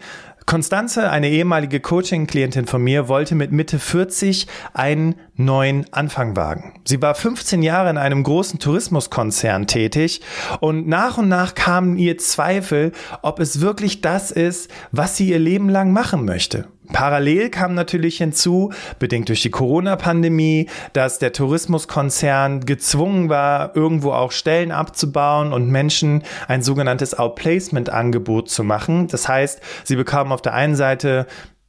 Konstanze, 0.48 1.10
eine 1.10 1.28
ehemalige 1.28 1.78
Coaching-Klientin 1.78 2.64
von 2.64 2.82
mir, 2.82 3.06
wollte 3.06 3.34
mit 3.34 3.52
Mitte 3.52 3.78
40 3.78 4.46
einen 4.72 5.16
neuen 5.36 5.84
Anfang 5.92 6.36
wagen. 6.36 6.72
Sie 6.86 7.02
war 7.02 7.14
15 7.14 7.62
Jahre 7.62 7.90
in 7.90 7.98
einem 7.98 8.22
großen 8.22 8.58
Tourismuskonzern 8.58 9.66
tätig 9.66 10.22
und 10.60 10.88
nach 10.88 11.18
und 11.18 11.28
nach 11.28 11.54
kamen 11.54 11.98
ihr 11.98 12.16
Zweifel, 12.16 12.92
ob 13.20 13.40
es 13.40 13.60
wirklich 13.60 14.00
das 14.00 14.30
ist, 14.30 14.70
was 14.90 15.18
sie 15.18 15.28
ihr 15.28 15.38
Leben 15.38 15.68
lang 15.68 15.92
machen 15.92 16.24
möchte. 16.24 16.66
Parallel 16.92 17.50
kam 17.50 17.74
natürlich 17.74 18.18
hinzu, 18.18 18.72
bedingt 18.98 19.28
durch 19.28 19.42
die 19.42 19.50
Corona-Pandemie, 19.50 20.68
dass 20.92 21.18
der 21.18 21.32
Tourismuskonzern 21.32 22.64
gezwungen 22.64 23.28
war, 23.28 23.76
irgendwo 23.76 24.12
auch 24.12 24.32
Stellen 24.32 24.72
abzubauen 24.72 25.52
und 25.52 25.70
Menschen 25.70 26.22
ein 26.46 26.62
sogenanntes 26.62 27.18
Outplacement-Angebot 27.18 28.48
zu 28.48 28.64
machen. 28.64 29.08
Das 29.08 29.28
heißt, 29.28 29.60
sie 29.84 29.96
bekamen 29.96 30.32
auf 30.32 30.42
der 30.42 30.54
einen 30.54 30.76
Seite 30.76 31.26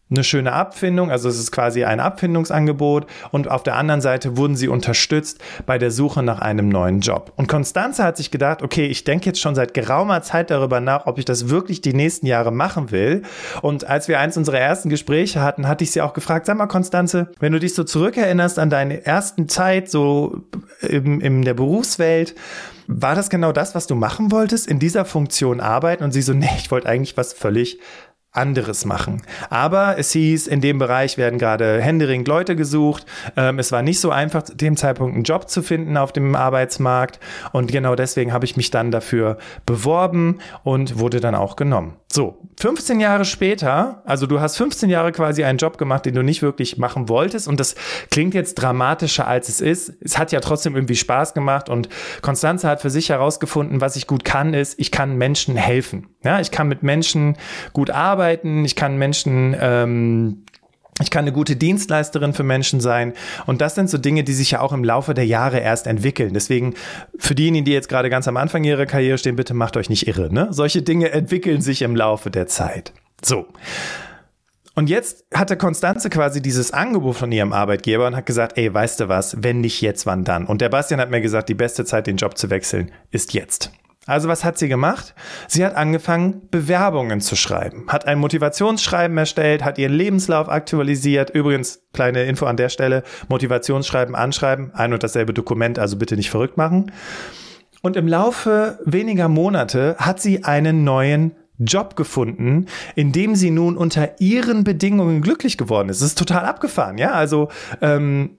eine 0.09 0.23
schöne 0.23 0.53
Abfindung, 0.53 1.11
also 1.11 1.29
es 1.29 1.37
ist 1.37 1.51
quasi 1.51 1.83
ein 1.83 1.99
Abfindungsangebot 1.99 3.05
und 3.31 3.49
auf 3.49 3.61
der 3.61 3.75
anderen 3.75 4.01
Seite 4.01 4.37
wurden 4.37 4.55
sie 4.55 4.67
unterstützt 4.67 5.39
bei 5.65 5.77
der 5.77 5.91
Suche 5.91 6.23
nach 6.23 6.39
einem 6.39 6.69
neuen 6.69 7.01
Job. 7.01 7.31
Und 7.35 7.47
Konstanze 7.47 8.03
hat 8.03 8.17
sich 8.17 8.31
gedacht, 8.31 8.63
okay, 8.63 8.87
ich 8.87 9.03
denke 9.03 9.27
jetzt 9.27 9.39
schon 9.39 9.53
seit 9.53 9.73
geraumer 9.73 10.21
Zeit 10.23 10.49
darüber 10.49 10.79
nach, 10.79 11.05
ob 11.05 11.19
ich 11.19 11.25
das 11.25 11.49
wirklich 11.49 11.81
die 11.81 11.93
nächsten 11.93 12.25
Jahre 12.25 12.51
machen 12.51 12.89
will. 12.89 13.21
Und 13.61 13.85
als 13.85 14.07
wir 14.07 14.19
eins 14.19 14.35
unserer 14.35 14.59
ersten 14.59 14.89
Gespräche 14.89 15.41
hatten, 15.41 15.67
hatte 15.67 15.83
ich 15.83 15.91
sie 15.91 16.01
auch 16.01 16.13
gefragt, 16.13 16.47
sag 16.47 16.57
mal 16.57 16.67
Konstanze, 16.67 17.31
wenn 17.39 17.51
du 17.51 17.59
dich 17.59 17.75
so 17.75 17.83
zurückerinnerst 17.83 18.57
an 18.57 18.71
deine 18.71 19.05
ersten 19.05 19.47
Zeit 19.47 19.91
so 19.91 20.41
in, 20.81 21.21
in 21.21 21.43
der 21.43 21.53
Berufswelt, 21.53 22.35
war 22.91 23.13
das 23.13 23.29
genau 23.29 23.51
das, 23.51 23.75
was 23.75 23.85
du 23.85 23.93
machen 23.93 24.31
wolltest, 24.31 24.67
in 24.67 24.79
dieser 24.79 25.05
Funktion 25.05 25.59
arbeiten? 25.59 26.03
Und 26.03 26.11
sie 26.11 26.23
so, 26.23 26.33
nee, 26.33 26.49
ich 26.57 26.71
wollte 26.71 26.89
eigentlich 26.89 27.15
was 27.17 27.33
völlig 27.33 27.79
anderes 28.31 28.85
machen. 28.85 29.21
Aber 29.49 29.97
es 29.97 30.11
hieß, 30.11 30.47
in 30.47 30.61
dem 30.61 30.77
Bereich 30.77 31.17
werden 31.17 31.39
gerade 31.39 31.81
händeringend 31.81 32.27
Leute 32.27 32.55
gesucht. 32.55 33.05
Ähm, 33.35 33.57
es 33.57 33.71
war 33.71 33.81
nicht 33.81 33.99
so 33.99 34.11
einfach, 34.11 34.43
zu 34.43 34.55
dem 34.55 34.77
Zeitpunkt 34.77 35.15
einen 35.15 35.23
Job 35.23 35.49
zu 35.49 35.63
finden 35.63 35.97
auf 35.97 36.11
dem 36.11 36.35
Arbeitsmarkt. 36.35 37.19
Und 37.51 37.71
genau 37.71 37.95
deswegen 37.95 38.31
habe 38.31 38.45
ich 38.45 38.55
mich 38.55 38.69
dann 38.69 38.91
dafür 38.91 39.37
beworben 39.65 40.39
und 40.63 40.99
wurde 40.99 41.19
dann 41.19 41.35
auch 41.35 41.55
genommen. 41.55 41.95
So, 42.11 42.39
15 42.59 42.99
Jahre 42.99 43.23
später, 43.23 44.01
also 44.03 44.25
du 44.25 44.41
hast 44.41 44.57
15 44.57 44.89
Jahre 44.89 45.11
quasi 45.11 45.43
einen 45.43 45.59
Job 45.59 45.77
gemacht, 45.77 46.07
den 46.07 46.15
du 46.15 46.23
nicht 46.23 46.41
wirklich 46.41 46.77
machen 46.77 47.07
wolltest. 47.07 47.47
Und 47.47 47.59
das 47.59 47.75
klingt 48.09 48.33
jetzt 48.33 48.55
dramatischer, 48.55 49.27
als 49.27 49.47
es 49.47 49.61
ist. 49.61 49.93
Es 50.01 50.17
hat 50.17 50.31
ja 50.31 50.39
trotzdem 50.39 50.75
irgendwie 50.75 50.95
Spaß 50.95 51.35
gemacht. 51.35 51.69
Und 51.69 51.87
Konstanze 52.21 52.67
hat 52.67 52.81
für 52.81 52.89
sich 52.89 53.09
herausgefunden, 53.09 53.79
was 53.79 53.95
ich 53.95 54.07
gut 54.07 54.25
kann, 54.25 54.55
ist, 54.55 54.79
ich 54.79 54.89
kann 54.89 55.17
Menschen 55.17 55.55
helfen. 55.55 56.07
Ja, 56.23 56.39
ich 56.39 56.49
kann 56.49 56.67
mit 56.67 56.81
Menschen 56.81 57.37
gut 57.73 57.91
arbeiten, 57.91 58.65
ich 58.65 58.75
kann 58.75 58.97
Menschen 58.97 59.55
ähm, 59.59 60.45
ich 61.01 61.11
kann 61.11 61.23
eine 61.23 61.31
gute 61.31 61.55
Dienstleisterin 61.55 62.33
für 62.33 62.43
Menschen 62.43 62.81
sein. 62.81 63.13
Und 63.45 63.61
das 63.61 63.75
sind 63.75 63.89
so 63.89 63.97
Dinge, 63.97 64.23
die 64.23 64.33
sich 64.33 64.51
ja 64.51 64.61
auch 64.61 64.73
im 64.73 64.83
Laufe 64.83 65.13
der 65.13 65.25
Jahre 65.25 65.59
erst 65.59 65.87
entwickeln. 65.87 66.33
Deswegen, 66.33 66.75
für 67.17 67.35
diejenigen, 67.35 67.65
die 67.65 67.71
jetzt 67.71 67.89
gerade 67.89 68.09
ganz 68.09 68.27
am 68.27 68.37
Anfang 68.37 68.63
ihrer 68.63 68.85
Karriere 68.85 69.17
stehen, 69.17 69.35
bitte 69.35 69.53
macht 69.53 69.77
euch 69.77 69.89
nicht 69.89 70.07
irre. 70.07 70.33
Ne? 70.33 70.47
Solche 70.51 70.81
Dinge 70.81 71.11
entwickeln 71.11 71.61
sich 71.61 71.81
im 71.81 71.95
Laufe 71.95 72.29
der 72.29 72.47
Zeit. 72.47 72.93
So. 73.23 73.47
Und 74.75 74.89
jetzt 74.89 75.25
hatte 75.33 75.57
Konstanze 75.57 76.09
quasi 76.09 76.41
dieses 76.41 76.71
Angebot 76.71 77.17
von 77.17 77.31
ihrem 77.31 77.51
Arbeitgeber 77.51 78.07
und 78.07 78.15
hat 78.15 78.25
gesagt, 78.25 78.57
ey, 78.57 78.73
weißt 78.73 79.01
du 79.01 79.09
was, 79.09 79.43
wenn 79.43 79.61
nicht 79.61 79.81
jetzt, 79.81 80.05
wann 80.05 80.23
dann? 80.23 80.45
Und 80.45 80.61
der 80.61 80.69
Bastian 80.69 81.01
hat 81.01 81.09
mir 81.09 81.21
gesagt, 81.21 81.49
die 81.49 81.53
beste 81.53 81.83
Zeit, 81.83 82.07
den 82.07 82.15
Job 82.15 82.37
zu 82.37 82.49
wechseln, 82.49 82.91
ist 83.11 83.33
jetzt. 83.33 83.71
Also 84.05 84.27
was 84.27 84.43
hat 84.43 84.57
sie 84.57 84.69
gemacht? 84.69 85.13
Sie 85.47 85.63
hat 85.63 85.75
angefangen, 85.75 86.47
Bewerbungen 86.49 87.21
zu 87.21 87.35
schreiben, 87.35 87.85
hat 87.89 88.07
ein 88.07 88.17
Motivationsschreiben 88.19 89.17
erstellt, 89.17 89.63
hat 89.63 89.77
ihren 89.77 89.93
Lebenslauf 89.93 90.49
aktualisiert. 90.49 91.29
Übrigens, 91.29 91.83
kleine 91.93 92.23
Info 92.23 92.45
an 92.45 92.57
der 92.57 92.69
Stelle, 92.69 93.03
Motivationsschreiben, 93.27 94.15
Anschreiben, 94.15 94.73
ein 94.73 94.93
und 94.93 95.03
dasselbe 95.03 95.33
Dokument, 95.33 95.77
also 95.77 95.97
bitte 95.97 96.15
nicht 96.15 96.31
verrückt 96.31 96.57
machen. 96.57 96.91
Und 97.81 97.95
im 97.95 98.07
Laufe 98.07 98.79
weniger 98.83 99.27
Monate 99.27 99.95
hat 99.99 100.19
sie 100.19 100.43
einen 100.43 100.83
neuen 100.83 101.35
Job 101.59 101.95
gefunden, 101.95 102.67
in 102.95 103.11
dem 103.11 103.35
sie 103.35 103.51
nun 103.51 103.77
unter 103.77 104.19
ihren 104.21 104.63
Bedingungen 104.63 105.21
glücklich 105.21 105.57
geworden 105.57 105.89
ist. 105.89 105.97
Es 105.97 106.07
ist 106.07 106.17
total 106.17 106.45
abgefahren, 106.45 106.97
ja. 106.97 107.11
Also 107.11 107.49
ähm, 107.81 108.37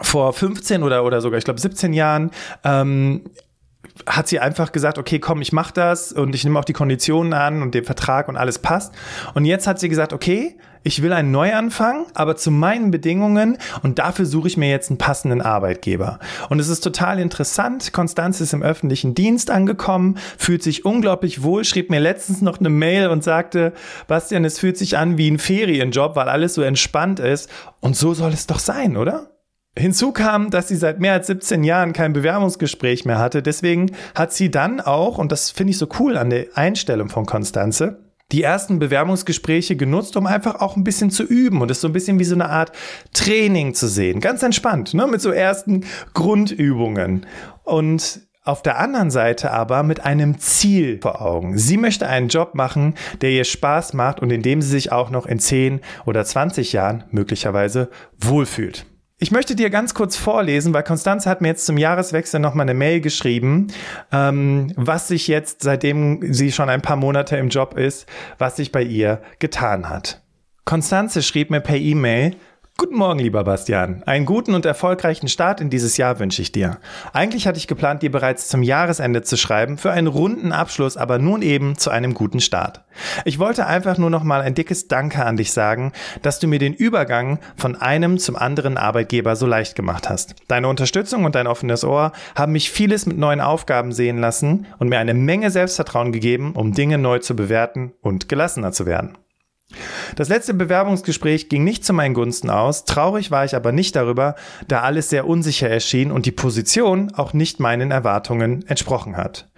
vor 0.00 0.32
15 0.32 0.82
oder 0.82 1.04
oder 1.04 1.20
sogar, 1.20 1.38
ich 1.38 1.44
glaube 1.44 1.60
17 1.60 1.92
Jahren 1.92 2.30
ähm, 2.64 3.24
hat 4.06 4.28
sie 4.28 4.40
einfach 4.40 4.72
gesagt, 4.72 4.98
okay, 4.98 5.18
komm, 5.18 5.42
ich 5.42 5.52
mach 5.52 5.70
das 5.70 6.12
und 6.12 6.34
ich 6.34 6.44
nehme 6.44 6.58
auch 6.58 6.64
die 6.64 6.72
Konditionen 6.72 7.32
an 7.32 7.62
und 7.62 7.74
den 7.74 7.84
Vertrag 7.84 8.28
und 8.28 8.36
alles 8.36 8.58
passt. 8.58 8.94
Und 9.34 9.44
jetzt 9.44 9.66
hat 9.66 9.78
sie 9.78 9.88
gesagt, 9.88 10.12
okay, 10.12 10.56
ich 10.82 11.02
will 11.02 11.12
einen 11.12 11.30
Neuanfang, 11.30 12.06
aber 12.14 12.36
zu 12.36 12.50
meinen 12.50 12.90
Bedingungen 12.90 13.58
und 13.82 13.98
dafür 13.98 14.24
suche 14.24 14.48
ich 14.48 14.56
mir 14.56 14.70
jetzt 14.70 14.90
einen 14.90 14.98
passenden 14.98 15.42
Arbeitgeber. 15.42 16.18
Und 16.48 16.58
es 16.58 16.68
ist 16.68 16.80
total 16.80 17.18
interessant. 17.18 17.92
Konstanz 17.92 18.40
ist 18.40 18.54
im 18.54 18.62
öffentlichen 18.62 19.14
Dienst 19.14 19.50
angekommen, 19.50 20.16
fühlt 20.38 20.62
sich 20.62 20.84
unglaublich 20.86 21.42
wohl, 21.42 21.64
schrieb 21.64 21.90
mir 21.90 22.00
letztens 22.00 22.40
noch 22.40 22.58
eine 22.58 22.70
Mail 22.70 23.08
und 23.08 23.22
sagte, 23.22 23.74
Bastian, 24.06 24.44
es 24.44 24.58
fühlt 24.58 24.78
sich 24.78 24.96
an 24.96 25.18
wie 25.18 25.30
ein 25.30 25.38
Ferienjob, 25.38 26.16
weil 26.16 26.28
alles 26.28 26.54
so 26.54 26.62
entspannt 26.62 27.20
ist. 27.20 27.50
Und 27.80 27.96
so 27.96 28.14
soll 28.14 28.32
es 28.32 28.46
doch 28.46 28.58
sein, 28.58 28.96
oder? 28.96 29.30
Hinzu 29.80 30.12
kam, 30.12 30.50
dass 30.50 30.68
sie 30.68 30.76
seit 30.76 31.00
mehr 31.00 31.14
als 31.14 31.26
17 31.26 31.64
Jahren 31.64 31.92
kein 31.92 32.12
Bewerbungsgespräch 32.12 33.04
mehr 33.04 33.18
hatte. 33.18 33.42
Deswegen 33.42 33.92
hat 34.14 34.32
sie 34.32 34.50
dann 34.50 34.80
auch, 34.80 35.18
und 35.18 35.32
das 35.32 35.50
finde 35.50 35.72
ich 35.72 35.78
so 35.78 35.88
cool 35.98 36.16
an 36.16 36.30
der 36.30 36.46
Einstellung 36.54 37.08
von 37.08 37.26
Konstanze, 37.26 37.98
die 38.32 38.42
ersten 38.42 38.78
Bewerbungsgespräche 38.78 39.76
genutzt, 39.76 40.16
um 40.16 40.26
einfach 40.26 40.60
auch 40.60 40.76
ein 40.76 40.84
bisschen 40.84 41.10
zu 41.10 41.24
üben 41.24 41.60
und 41.60 41.70
es 41.70 41.80
so 41.80 41.88
ein 41.88 41.92
bisschen 41.92 42.18
wie 42.18 42.24
so 42.24 42.34
eine 42.34 42.48
Art 42.48 42.72
Training 43.12 43.74
zu 43.74 43.88
sehen. 43.88 44.20
Ganz 44.20 44.42
entspannt, 44.42 44.94
ne? 44.94 45.06
mit 45.06 45.20
so 45.20 45.30
ersten 45.30 45.84
Grundübungen. 46.14 47.26
Und 47.64 48.20
auf 48.42 48.62
der 48.62 48.78
anderen 48.78 49.10
Seite 49.10 49.50
aber 49.50 49.82
mit 49.82 50.04
einem 50.04 50.38
Ziel 50.38 50.98
vor 51.00 51.20
Augen. 51.20 51.58
Sie 51.58 51.76
möchte 51.76 52.06
einen 52.06 52.28
Job 52.28 52.54
machen, 52.54 52.94
der 53.20 53.30
ihr 53.30 53.44
Spaß 53.44 53.92
macht 53.92 54.20
und 54.20 54.30
in 54.30 54.42
dem 54.42 54.62
sie 54.62 54.70
sich 54.70 54.92
auch 54.92 55.10
noch 55.10 55.26
in 55.26 55.38
10 55.38 55.80
oder 56.06 56.24
20 56.24 56.72
Jahren 56.72 57.04
möglicherweise 57.10 57.90
wohlfühlt. 58.18 58.86
Ich 59.22 59.30
möchte 59.30 59.54
dir 59.54 59.68
ganz 59.68 59.92
kurz 59.92 60.16
vorlesen, 60.16 60.72
weil 60.72 60.82
Konstanze 60.82 61.28
hat 61.28 61.42
mir 61.42 61.48
jetzt 61.48 61.66
zum 61.66 61.76
Jahreswechsel 61.76 62.40
nochmal 62.40 62.64
eine 62.64 62.72
Mail 62.72 63.02
geschrieben, 63.02 63.66
ähm, 64.10 64.72
was 64.76 65.08
sich 65.08 65.28
jetzt, 65.28 65.62
seitdem 65.62 66.32
sie 66.32 66.50
schon 66.52 66.70
ein 66.70 66.80
paar 66.80 66.96
Monate 66.96 67.36
im 67.36 67.50
Job 67.50 67.76
ist, 67.76 68.08
was 68.38 68.56
sich 68.56 68.72
bei 68.72 68.82
ihr 68.82 69.20
getan 69.38 69.90
hat. 69.90 70.22
Konstanze 70.64 71.22
schrieb 71.22 71.50
mir 71.50 71.60
per 71.60 71.76
E-Mail, 71.76 72.34
Guten 72.80 72.96
Morgen, 72.96 73.18
lieber 73.18 73.44
Bastian. 73.44 74.02
Einen 74.06 74.24
guten 74.24 74.54
und 74.54 74.64
erfolgreichen 74.64 75.28
Start 75.28 75.60
in 75.60 75.68
dieses 75.68 75.98
Jahr 75.98 76.18
wünsche 76.18 76.40
ich 76.40 76.50
dir. 76.50 76.78
Eigentlich 77.12 77.46
hatte 77.46 77.58
ich 77.58 77.66
geplant, 77.66 78.00
dir 78.02 78.10
bereits 78.10 78.48
zum 78.48 78.62
Jahresende 78.62 79.20
zu 79.20 79.36
schreiben, 79.36 79.76
für 79.76 79.92
einen 79.92 80.06
runden 80.06 80.50
Abschluss, 80.50 80.96
aber 80.96 81.18
nun 81.18 81.42
eben 81.42 81.76
zu 81.76 81.90
einem 81.90 82.14
guten 82.14 82.40
Start. 82.40 82.82
Ich 83.26 83.38
wollte 83.38 83.66
einfach 83.66 83.98
nur 83.98 84.08
noch 84.08 84.22
mal 84.22 84.40
ein 84.40 84.54
dickes 84.54 84.88
Danke 84.88 85.26
an 85.26 85.36
dich 85.36 85.52
sagen, 85.52 85.92
dass 86.22 86.38
du 86.38 86.48
mir 86.48 86.58
den 86.58 86.72
Übergang 86.72 87.38
von 87.54 87.76
einem 87.76 88.16
zum 88.16 88.34
anderen 88.34 88.78
Arbeitgeber 88.78 89.36
so 89.36 89.44
leicht 89.44 89.74
gemacht 89.74 90.08
hast. 90.08 90.36
Deine 90.48 90.68
Unterstützung 90.68 91.26
und 91.26 91.34
dein 91.34 91.48
offenes 91.48 91.84
Ohr 91.84 92.12
haben 92.34 92.52
mich 92.52 92.70
vieles 92.70 93.04
mit 93.04 93.18
neuen 93.18 93.42
Aufgaben 93.42 93.92
sehen 93.92 94.16
lassen 94.16 94.64
und 94.78 94.88
mir 94.88 95.00
eine 95.00 95.12
Menge 95.12 95.50
Selbstvertrauen 95.50 96.12
gegeben, 96.12 96.54
um 96.54 96.72
Dinge 96.72 96.96
neu 96.96 97.18
zu 97.18 97.36
bewerten 97.36 97.92
und 98.00 98.30
gelassener 98.30 98.72
zu 98.72 98.86
werden. 98.86 99.18
Das 100.16 100.28
letzte 100.28 100.54
Bewerbungsgespräch 100.54 101.48
ging 101.48 101.64
nicht 101.64 101.84
zu 101.84 101.92
meinen 101.92 102.14
Gunsten 102.14 102.50
aus, 102.50 102.84
traurig 102.84 103.30
war 103.30 103.44
ich 103.44 103.54
aber 103.54 103.72
nicht 103.72 103.96
darüber, 103.96 104.34
da 104.68 104.80
alles 104.80 105.10
sehr 105.10 105.26
unsicher 105.26 105.68
erschien 105.68 106.10
und 106.10 106.26
die 106.26 106.32
Position 106.32 107.12
auch 107.14 107.32
nicht 107.32 107.60
meinen 107.60 107.90
Erwartungen 107.90 108.66
entsprochen 108.66 109.16
hat. 109.16 109.48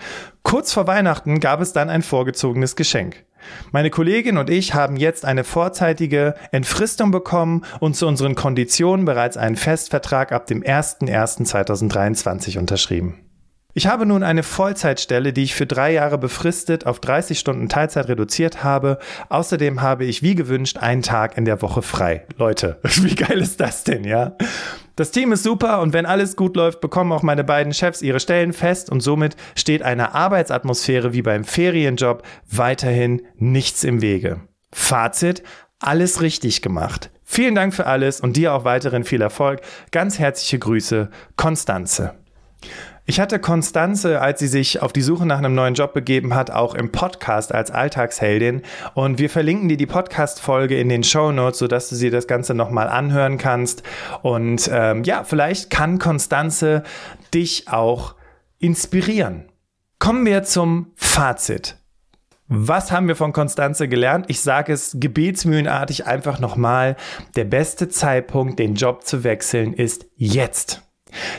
Kurz 0.42 0.72
vor 0.72 0.86
Weihnachten 0.86 1.40
gab 1.40 1.60
es 1.60 1.72
dann 1.72 1.90
ein 1.90 2.02
vorgezogenes 2.02 2.76
Geschenk. 2.76 3.24
Meine 3.72 3.90
Kollegin 3.90 4.38
und 4.38 4.50
ich 4.50 4.74
haben 4.74 4.96
jetzt 4.96 5.24
eine 5.24 5.44
vorzeitige 5.44 6.34
Entfristung 6.52 7.10
bekommen 7.10 7.64
und 7.80 7.96
zu 7.96 8.06
unseren 8.06 8.34
Konditionen 8.34 9.04
bereits 9.04 9.36
einen 9.36 9.56
Festvertrag 9.56 10.30
ab 10.32 10.46
dem 10.46 10.62
01.01.2023 10.62 12.58
unterschrieben. 12.58 13.31
Ich 13.74 13.86
habe 13.86 14.04
nun 14.04 14.22
eine 14.22 14.42
Vollzeitstelle, 14.42 15.32
die 15.32 15.44
ich 15.44 15.54
für 15.54 15.64
drei 15.64 15.92
Jahre 15.92 16.18
befristet 16.18 16.84
auf 16.84 17.00
30 17.00 17.38
Stunden 17.38 17.70
Teilzeit 17.70 18.08
reduziert 18.08 18.62
habe. 18.62 18.98
Außerdem 19.30 19.80
habe 19.80 20.04
ich 20.04 20.22
wie 20.22 20.34
gewünscht 20.34 20.76
einen 20.76 21.00
Tag 21.00 21.38
in 21.38 21.46
der 21.46 21.62
Woche 21.62 21.80
frei. 21.80 22.26
Leute, 22.36 22.78
wie 22.82 23.14
geil 23.14 23.40
ist 23.40 23.60
das 23.60 23.84
denn, 23.84 24.04
ja? 24.04 24.36
Das 24.94 25.10
Team 25.10 25.32
ist 25.32 25.42
super 25.42 25.80
und 25.80 25.94
wenn 25.94 26.04
alles 26.04 26.36
gut 26.36 26.54
läuft, 26.54 26.82
bekommen 26.82 27.12
auch 27.12 27.22
meine 27.22 27.44
beiden 27.44 27.72
Chefs 27.72 28.02
ihre 28.02 28.20
Stellen 28.20 28.52
fest 28.52 28.90
und 28.90 29.00
somit 29.00 29.36
steht 29.54 29.82
einer 29.82 30.14
Arbeitsatmosphäre 30.14 31.14
wie 31.14 31.22
beim 31.22 31.44
Ferienjob 31.44 32.22
weiterhin 32.50 33.22
nichts 33.36 33.84
im 33.84 34.02
Wege. 34.02 34.42
Fazit, 34.70 35.42
alles 35.78 36.20
richtig 36.20 36.60
gemacht. 36.60 37.10
Vielen 37.24 37.54
Dank 37.54 37.72
für 37.72 37.86
alles 37.86 38.20
und 38.20 38.36
dir 38.36 38.52
auch 38.52 38.64
weiterhin 38.64 39.04
viel 39.04 39.22
Erfolg. 39.22 39.62
Ganz 39.92 40.18
herzliche 40.18 40.58
Grüße, 40.58 41.08
Konstanze. 41.36 42.14
Ich 43.04 43.18
hatte 43.18 43.40
Konstanze, 43.40 44.20
als 44.20 44.38
sie 44.38 44.46
sich 44.46 44.80
auf 44.80 44.92
die 44.92 45.02
Suche 45.02 45.26
nach 45.26 45.38
einem 45.38 45.56
neuen 45.56 45.74
Job 45.74 45.92
begeben 45.92 46.36
hat, 46.36 46.52
auch 46.52 46.76
im 46.76 46.92
Podcast 46.92 47.52
als 47.52 47.72
Alltagsheldin. 47.72 48.62
Und 48.94 49.18
wir 49.18 49.28
verlinken 49.28 49.68
dir 49.68 49.76
die 49.76 49.86
Podcast-Folge 49.86 50.78
in 50.78 50.88
den 50.88 51.02
Show 51.02 51.32
Notes, 51.32 51.58
sodass 51.58 51.88
du 51.88 51.96
sie 51.96 52.10
das 52.10 52.28
Ganze 52.28 52.54
nochmal 52.54 52.88
anhören 52.88 53.38
kannst. 53.38 53.82
Und 54.22 54.70
ähm, 54.72 55.02
ja, 55.02 55.24
vielleicht 55.24 55.68
kann 55.68 55.98
Konstanze 55.98 56.84
dich 57.34 57.66
auch 57.68 58.14
inspirieren. 58.60 59.48
Kommen 59.98 60.24
wir 60.24 60.44
zum 60.44 60.92
Fazit. 60.94 61.76
Was 62.46 62.92
haben 62.92 63.08
wir 63.08 63.16
von 63.16 63.32
Konstanze 63.32 63.88
gelernt? 63.88 64.26
Ich 64.28 64.42
sage 64.42 64.72
es 64.72 64.96
gebetsmühlenartig 65.00 66.06
einfach 66.06 66.38
nochmal. 66.38 66.96
Der 67.34 67.44
beste 67.44 67.88
Zeitpunkt, 67.88 68.60
den 68.60 68.76
Job 68.76 69.04
zu 69.04 69.24
wechseln, 69.24 69.72
ist 69.72 70.06
jetzt. 70.14 70.82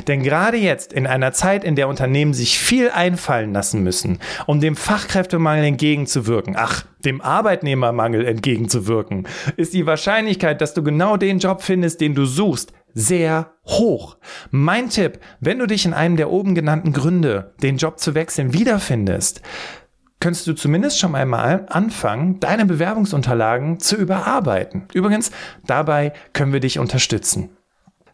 Denn 0.08 0.24
gerade 0.24 0.58
jetzt, 0.58 0.94
in 0.94 1.08
einer 1.08 1.34
Zeit, 1.34 1.64
in 1.64 1.76
der 1.76 1.88
Unternehmen 1.88 2.34
sich 2.34 2.58
viel 2.58 2.90
einfallen 2.90 3.54
lassen 3.54 3.84
müssen, 3.84 4.20
um 4.46 4.60
dem 4.60 4.76
Fachkräftemangel 4.76 5.66
entgegenzuwirken, 5.66 6.56
ach, 6.58 6.86
dem 7.06 7.22
Arbeitnehmermangel 7.22 8.26
entgegenzuwirken, 8.26 9.28
ist 9.58 9.74
die 9.74 9.86
Wahrscheinlichkeit, 9.86 10.62
dass 10.62 10.74
du 10.74 10.84
genau 10.84 11.18
den 11.18 11.40
Job 11.40 11.62
findest, 11.62 12.02
den 12.02 12.16
du 12.16 12.26
suchst, 12.26 12.74
sehr 12.94 13.54
hoch. 13.66 14.18
Mein 14.52 14.90
Tipp, 14.90 15.20
wenn 15.40 15.60
du 15.60 15.66
dich 15.66 15.86
in 15.86 15.94
einem 15.94 16.16
der 16.16 16.30
oben 16.30 16.56
genannten 16.56 16.94
Gründe, 16.94 17.54
den 17.62 17.78
Job 17.78 18.00
zu 18.00 18.16
wechseln, 18.16 18.54
wiederfindest, 18.54 19.42
könntest 20.20 20.48
du 20.48 20.54
zumindest 20.54 21.00
schon 21.00 21.16
einmal 21.16 21.66
anfangen, 21.70 22.40
deine 22.40 22.66
Bewerbungsunterlagen 22.66 23.80
zu 23.80 23.98
überarbeiten. 23.98 24.88
Übrigens, 24.94 25.32
dabei 25.66 26.14
können 26.32 26.54
wir 26.54 26.62
dich 26.62 26.80
unterstützen. 26.80 27.50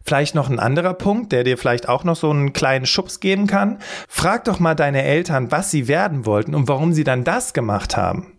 Vielleicht 0.03 0.35
noch 0.35 0.49
ein 0.49 0.59
anderer 0.59 0.93
Punkt, 0.93 1.31
der 1.31 1.43
dir 1.43 1.57
vielleicht 1.57 1.87
auch 1.89 2.03
noch 2.03 2.15
so 2.15 2.29
einen 2.29 2.53
kleinen 2.53 2.85
Schubs 2.85 3.19
geben 3.19 3.47
kann. 3.47 3.79
Frag 4.07 4.45
doch 4.45 4.59
mal 4.59 4.75
deine 4.75 5.03
Eltern, 5.03 5.51
was 5.51 5.71
sie 5.71 5.87
werden 5.87 6.25
wollten 6.25 6.55
und 6.55 6.67
warum 6.67 6.93
sie 6.93 7.03
dann 7.03 7.23
das 7.23 7.53
gemacht 7.53 7.97
haben. 7.97 8.33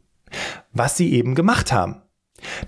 Was 0.73 0.96
sie 0.96 1.12
eben 1.12 1.35
gemacht 1.35 1.73
haben. 1.73 2.03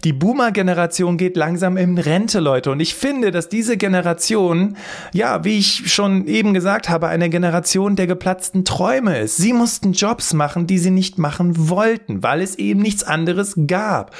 Die 0.04 0.12
Boomer-Generation 0.12 1.16
geht 1.16 1.36
langsam 1.36 1.76
in 1.76 1.98
Rente, 1.98 2.40
Leute. 2.40 2.70
Und 2.70 2.80
ich 2.80 2.94
finde, 2.94 3.30
dass 3.30 3.48
diese 3.48 3.76
Generation, 3.76 4.76
ja, 5.12 5.44
wie 5.44 5.58
ich 5.58 5.92
schon 5.92 6.26
eben 6.26 6.54
gesagt 6.54 6.88
habe, 6.88 7.08
eine 7.08 7.30
Generation 7.30 7.96
der 7.96 8.06
geplatzten 8.06 8.64
Träume 8.64 9.18
ist. 9.18 9.36
Sie 9.36 9.52
mussten 9.52 9.92
Jobs 9.92 10.34
machen, 10.34 10.66
die 10.66 10.78
sie 10.78 10.90
nicht 10.90 11.18
machen 11.18 11.68
wollten, 11.68 12.22
weil 12.22 12.42
es 12.42 12.56
eben 12.56 12.80
nichts 12.80 13.04
anderes 13.04 13.54
gab. 13.66 14.14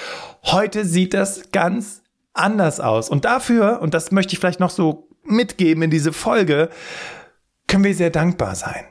Heute 0.45 0.85
sieht 0.85 1.15
das 1.15 1.51
ganz 1.53 2.02
anders 2.35 2.81
aus. 2.81 3.09
Und 3.09 3.25
dafür, 3.25 3.81
und 3.83 3.95
das 3.95 4.11
möchte 4.11 4.33
ich 4.35 4.38
vielleicht 4.38 4.61
noch 4.61 4.71
so 4.71 5.09
mitgeben 5.25 5.83
in 5.83 5.90
diese 5.90 6.12
Folge, 6.12 6.68
können 7.66 7.85
wir 7.85 7.95
sehr 7.95 8.11
dankbar 8.11 8.55
sein. 8.55 8.85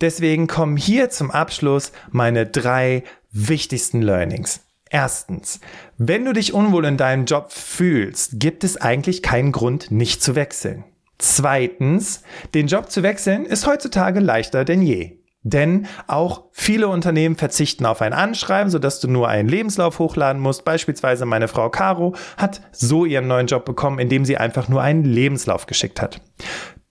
Deswegen 0.00 0.46
kommen 0.46 0.76
hier 0.76 1.10
zum 1.10 1.30
Abschluss 1.30 1.92
meine 2.10 2.46
drei 2.46 3.04
wichtigsten 3.30 4.02
Learnings. 4.02 4.60
Erstens, 4.90 5.60
wenn 5.98 6.24
du 6.24 6.32
dich 6.32 6.52
unwohl 6.52 6.84
in 6.84 6.96
deinem 6.96 7.24
Job 7.24 7.52
fühlst, 7.52 8.38
gibt 8.38 8.64
es 8.64 8.80
eigentlich 8.80 9.22
keinen 9.22 9.50
Grund, 9.50 9.90
nicht 9.90 10.22
zu 10.22 10.34
wechseln. 10.34 10.84
Zweitens, 11.18 12.22
den 12.54 12.66
Job 12.66 12.90
zu 12.90 13.02
wechseln 13.02 13.44
ist 13.44 13.66
heutzutage 13.66 14.20
leichter 14.20 14.64
denn 14.64 14.82
je. 14.82 15.18
Denn 15.44 15.86
auch 16.06 16.44
viele 16.52 16.88
Unternehmen 16.88 17.36
verzichten 17.36 17.84
auf 17.84 18.00
ein 18.00 18.14
Anschreiben, 18.14 18.70
sodass 18.70 18.98
du 18.98 19.08
nur 19.08 19.28
einen 19.28 19.48
Lebenslauf 19.48 19.98
hochladen 19.98 20.40
musst. 20.40 20.64
Beispielsweise 20.64 21.26
meine 21.26 21.48
Frau 21.48 21.68
Caro 21.68 22.14
hat 22.38 22.62
so 22.72 23.04
ihren 23.04 23.28
neuen 23.28 23.46
Job 23.46 23.66
bekommen, 23.66 23.98
indem 23.98 24.24
sie 24.24 24.38
einfach 24.38 24.68
nur 24.68 24.80
einen 24.80 25.04
Lebenslauf 25.04 25.66
geschickt 25.66 26.00
hat. 26.00 26.20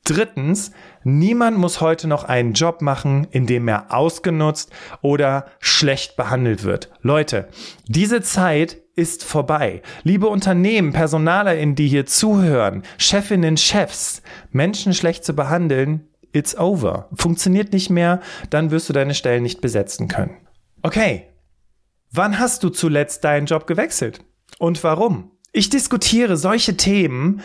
Drittens, 0.05 0.71
niemand 1.03 1.57
muss 1.57 1.81
heute 1.81 2.07
noch 2.07 2.25
einen 2.25 2.53
Job 2.53 2.81
machen, 2.81 3.25
in 3.31 3.47
dem 3.47 3.67
er 3.67 3.91
ausgenutzt 3.91 4.71
oder 5.01 5.45
schlecht 5.59 6.15
behandelt 6.15 6.63
wird. 6.63 6.91
Leute, 7.01 7.47
diese 7.87 8.21
Zeit 8.21 8.77
ist 8.95 9.23
vorbei. 9.23 9.81
Liebe 10.03 10.27
Unternehmen, 10.27 10.93
PersonalerInnen, 10.93 11.75
die 11.75 11.87
hier 11.87 12.05
zuhören, 12.05 12.83
Chefinnen, 12.97 13.57
Chefs, 13.57 14.21
Menschen 14.51 14.93
schlecht 14.93 15.23
zu 15.25 15.33
behandeln, 15.33 16.07
it's 16.33 16.57
over. 16.57 17.09
Funktioniert 17.15 17.71
nicht 17.71 17.89
mehr, 17.89 18.21
dann 18.49 18.71
wirst 18.71 18.89
du 18.89 18.93
deine 18.93 19.13
Stellen 19.13 19.43
nicht 19.43 19.61
besetzen 19.61 20.07
können. 20.07 20.35
Okay. 20.81 21.29
Wann 22.11 22.37
hast 22.37 22.63
du 22.63 22.69
zuletzt 22.69 23.23
deinen 23.23 23.47
Job 23.47 23.65
gewechselt? 23.65 24.19
Und 24.59 24.83
warum? 24.83 25.31
Ich 25.51 25.69
diskutiere 25.69 26.37
solche 26.37 26.77
Themen 26.77 27.41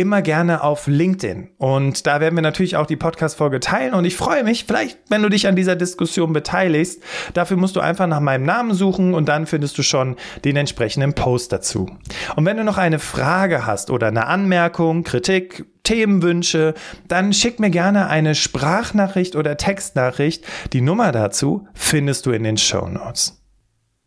immer 0.00 0.22
gerne 0.22 0.62
auf 0.62 0.86
LinkedIn. 0.86 1.50
Und 1.58 2.06
da 2.06 2.20
werden 2.20 2.34
wir 2.34 2.42
natürlich 2.42 2.76
auch 2.76 2.86
die 2.86 2.96
Podcast-Folge 2.96 3.60
teilen. 3.60 3.92
Und 3.92 4.06
ich 4.06 4.16
freue 4.16 4.44
mich, 4.44 4.64
vielleicht, 4.64 4.98
wenn 5.10 5.22
du 5.22 5.28
dich 5.28 5.46
an 5.46 5.56
dieser 5.56 5.76
Diskussion 5.76 6.32
beteiligst. 6.32 7.02
Dafür 7.34 7.58
musst 7.58 7.76
du 7.76 7.80
einfach 7.80 8.06
nach 8.06 8.20
meinem 8.20 8.44
Namen 8.44 8.72
suchen 8.72 9.12
und 9.12 9.28
dann 9.28 9.46
findest 9.46 9.76
du 9.76 9.82
schon 9.82 10.16
den 10.44 10.56
entsprechenden 10.56 11.12
Post 11.12 11.52
dazu. 11.52 11.90
Und 12.34 12.46
wenn 12.46 12.56
du 12.56 12.64
noch 12.64 12.78
eine 12.78 12.98
Frage 12.98 13.66
hast 13.66 13.90
oder 13.90 14.06
eine 14.06 14.26
Anmerkung, 14.26 15.04
Kritik, 15.04 15.66
Themenwünsche, 15.82 16.74
dann 17.08 17.32
schick 17.32 17.60
mir 17.60 17.70
gerne 17.70 18.08
eine 18.08 18.34
Sprachnachricht 18.34 19.36
oder 19.36 19.56
Textnachricht. 19.56 20.44
Die 20.72 20.80
Nummer 20.80 21.12
dazu 21.12 21.66
findest 21.74 22.26
du 22.26 22.32
in 22.32 22.44
den 22.44 22.56
Show 22.56 22.86
Notes. 22.86 23.42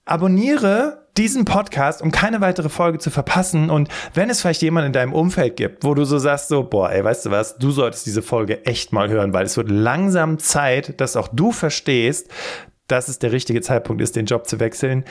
Abonniere 0.06 1.04
diesen 1.18 1.46
Podcast, 1.46 2.02
um 2.02 2.12
keine 2.12 2.42
weitere 2.42 2.70
Folge 2.70 2.98
zu 2.98 3.12
verpassen. 3.12 3.70
Und 3.70 3.90
wenn 4.14 4.30
es 4.30 4.42
vielleicht 4.42 4.62
jemand 4.62 4.88
in 4.88 4.94
deinem 4.94 5.14
Umfeld 5.14 5.56
gibt, 5.56 5.84
wo 5.84 5.94
du 5.94 6.06
so 6.06 6.18
sagst, 6.18 6.48
so, 6.48 6.64
boah, 6.64 6.92
ey, 6.92 7.04
weißt 7.04 7.28
du 7.28 7.32
was, 7.32 7.58
du 7.58 7.72
solltest 7.72 8.06
diese 8.06 8.22
Folge 8.22 8.66
echt 8.66 8.94
mal 8.94 9.10
hören, 9.10 9.34
weil 9.34 9.46
es 9.46 9.58
wird 9.58 9.70
langsam 9.70 10.40
Zeit, 10.40 11.00
dass 11.00 11.16
auch 11.16 11.28
du 11.28 11.52
verstehst, 11.52 12.30
dass 12.88 13.08
es 13.08 13.20
der 13.20 13.32
richtige 13.32 13.62
Zeitpunkt 13.62 14.02
ist, 14.02 14.16
den 14.16 14.26
Job 14.26 14.48
zu 14.48 14.60
wechseln, 14.60 15.06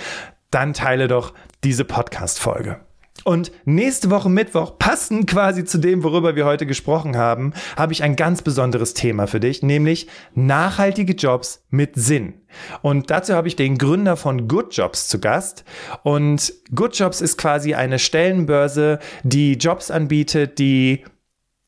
dann 0.50 0.74
teile 0.74 1.08
doch 1.08 1.32
diese 1.64 1.84
Podcast-Folge. 1.84 2.80
Und 3.24 3.52
nächste 3.64 4.10
Woche 4.10 4.28
Mittwoch, 4.28 4.78
passend 4.78 5.28
quasi 5.28 5.64
zu 5.64 5.78
dem, 5.78 6.02
worüber 6.02 6.34
wir 6.34 6.44
heute 6.44 6.66
gesprochen 6.66 7.16
haben, 7.16 7.52
habe 7.76 7.92
ich 7.92 8.02
ein 8.02 8.16
ganz 8.16 8.42
besonderes 8.42 8.94
Thema 8.94 9.26
für 9.28 9.38
dich, 9.38 9.62
nämlich 9.62 10.08
nachhaltige 10.34 11.12
Jobs 11.12 11.64
mit 11.70 11.92
Sinn. 11.94 12.34
Und 12.82 13.10
dazu 13.10 13.34
habe 13.34 13.46
ich 13.48 13.54
den 13.54 13.78
Gründer 13.78 14.16
von 14.16 14.48
Good 14.48 14.74
Jobs 14.76 15.08
zu 15.08 15.20
Gast. 15.20 15.64
Und 16.02 16.52
Good 16.74 16.96
Jobs 16.96 17.20
ist 17.20 17.38
quasi 17.38 17.74
eine 17.74 17.98
Stellenbörse, 17.98 18.98
die 19.22 19.54
Jobs 19.54 19.90
anbietet, 19.90 20.58
die 20.58 21.04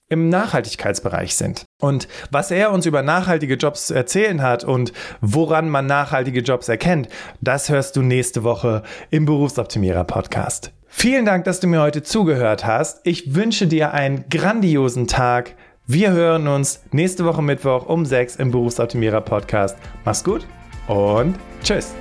im 0.09 0.29
Nachhaltigkeitsbereich 0.29 1.35
sind. 1.35 1.65
Und 1.81 2.09
was 2.31 2.51
er 2.51 2.73
uns 2.73 2.85
über 2.85 3.03
nachhaltige 3.03 3.55
Jobs 3.55 3.87
zu 3.87 3.95
erzählen 3.95 4.43
hat 4.43 4.63
und 4.65 4.93
woran 5.21 5.69
man 5.71 5.87
nachhaltige 5.87 6.41
Jobs 6.41 6.69
erkennt, 6.69 7.09
das 7.41 7.69
hörst 7.69 7.97
du 7.97 8.03
nächste 8.03 8.45
Woche 8.45 8.83
im 9.11 9.25
Berufsoptimierer 9.25 10.05
Podcast. 10.05 10.73
Vielen 10.97 11.27
Dank, 11.27 11.45
dass 11.45 11.59
du 11.59 11.67
mir 11.67 11.83
heute 11.83 12.05
zugehört 12.05 12.65
hast. 12.65 13.01
Ich 13.03 13.35
wünsche 13.35 13.67
dir 13.67 13.93
einen 13.93 14.27
grandiosen 14.31 15.07
Tag. 15.09 15.55
Wir 15.87 16.13
hören 16.13 16.47
uns 16.47 16.83
nächste 16.93 17.27
Woche 17.27 17.43
Mittwoch 17.43 17.87
um 17.87 18.07
6 18.07 18.37
im 18.37 18.53
Berufsoptimierer 18.53 19.21
Podcast. 19.21 19.77
Mach's 20.05 20.23
gut 20.23 20.47
und 20.87 21.35
tschüss. 21.63 21.95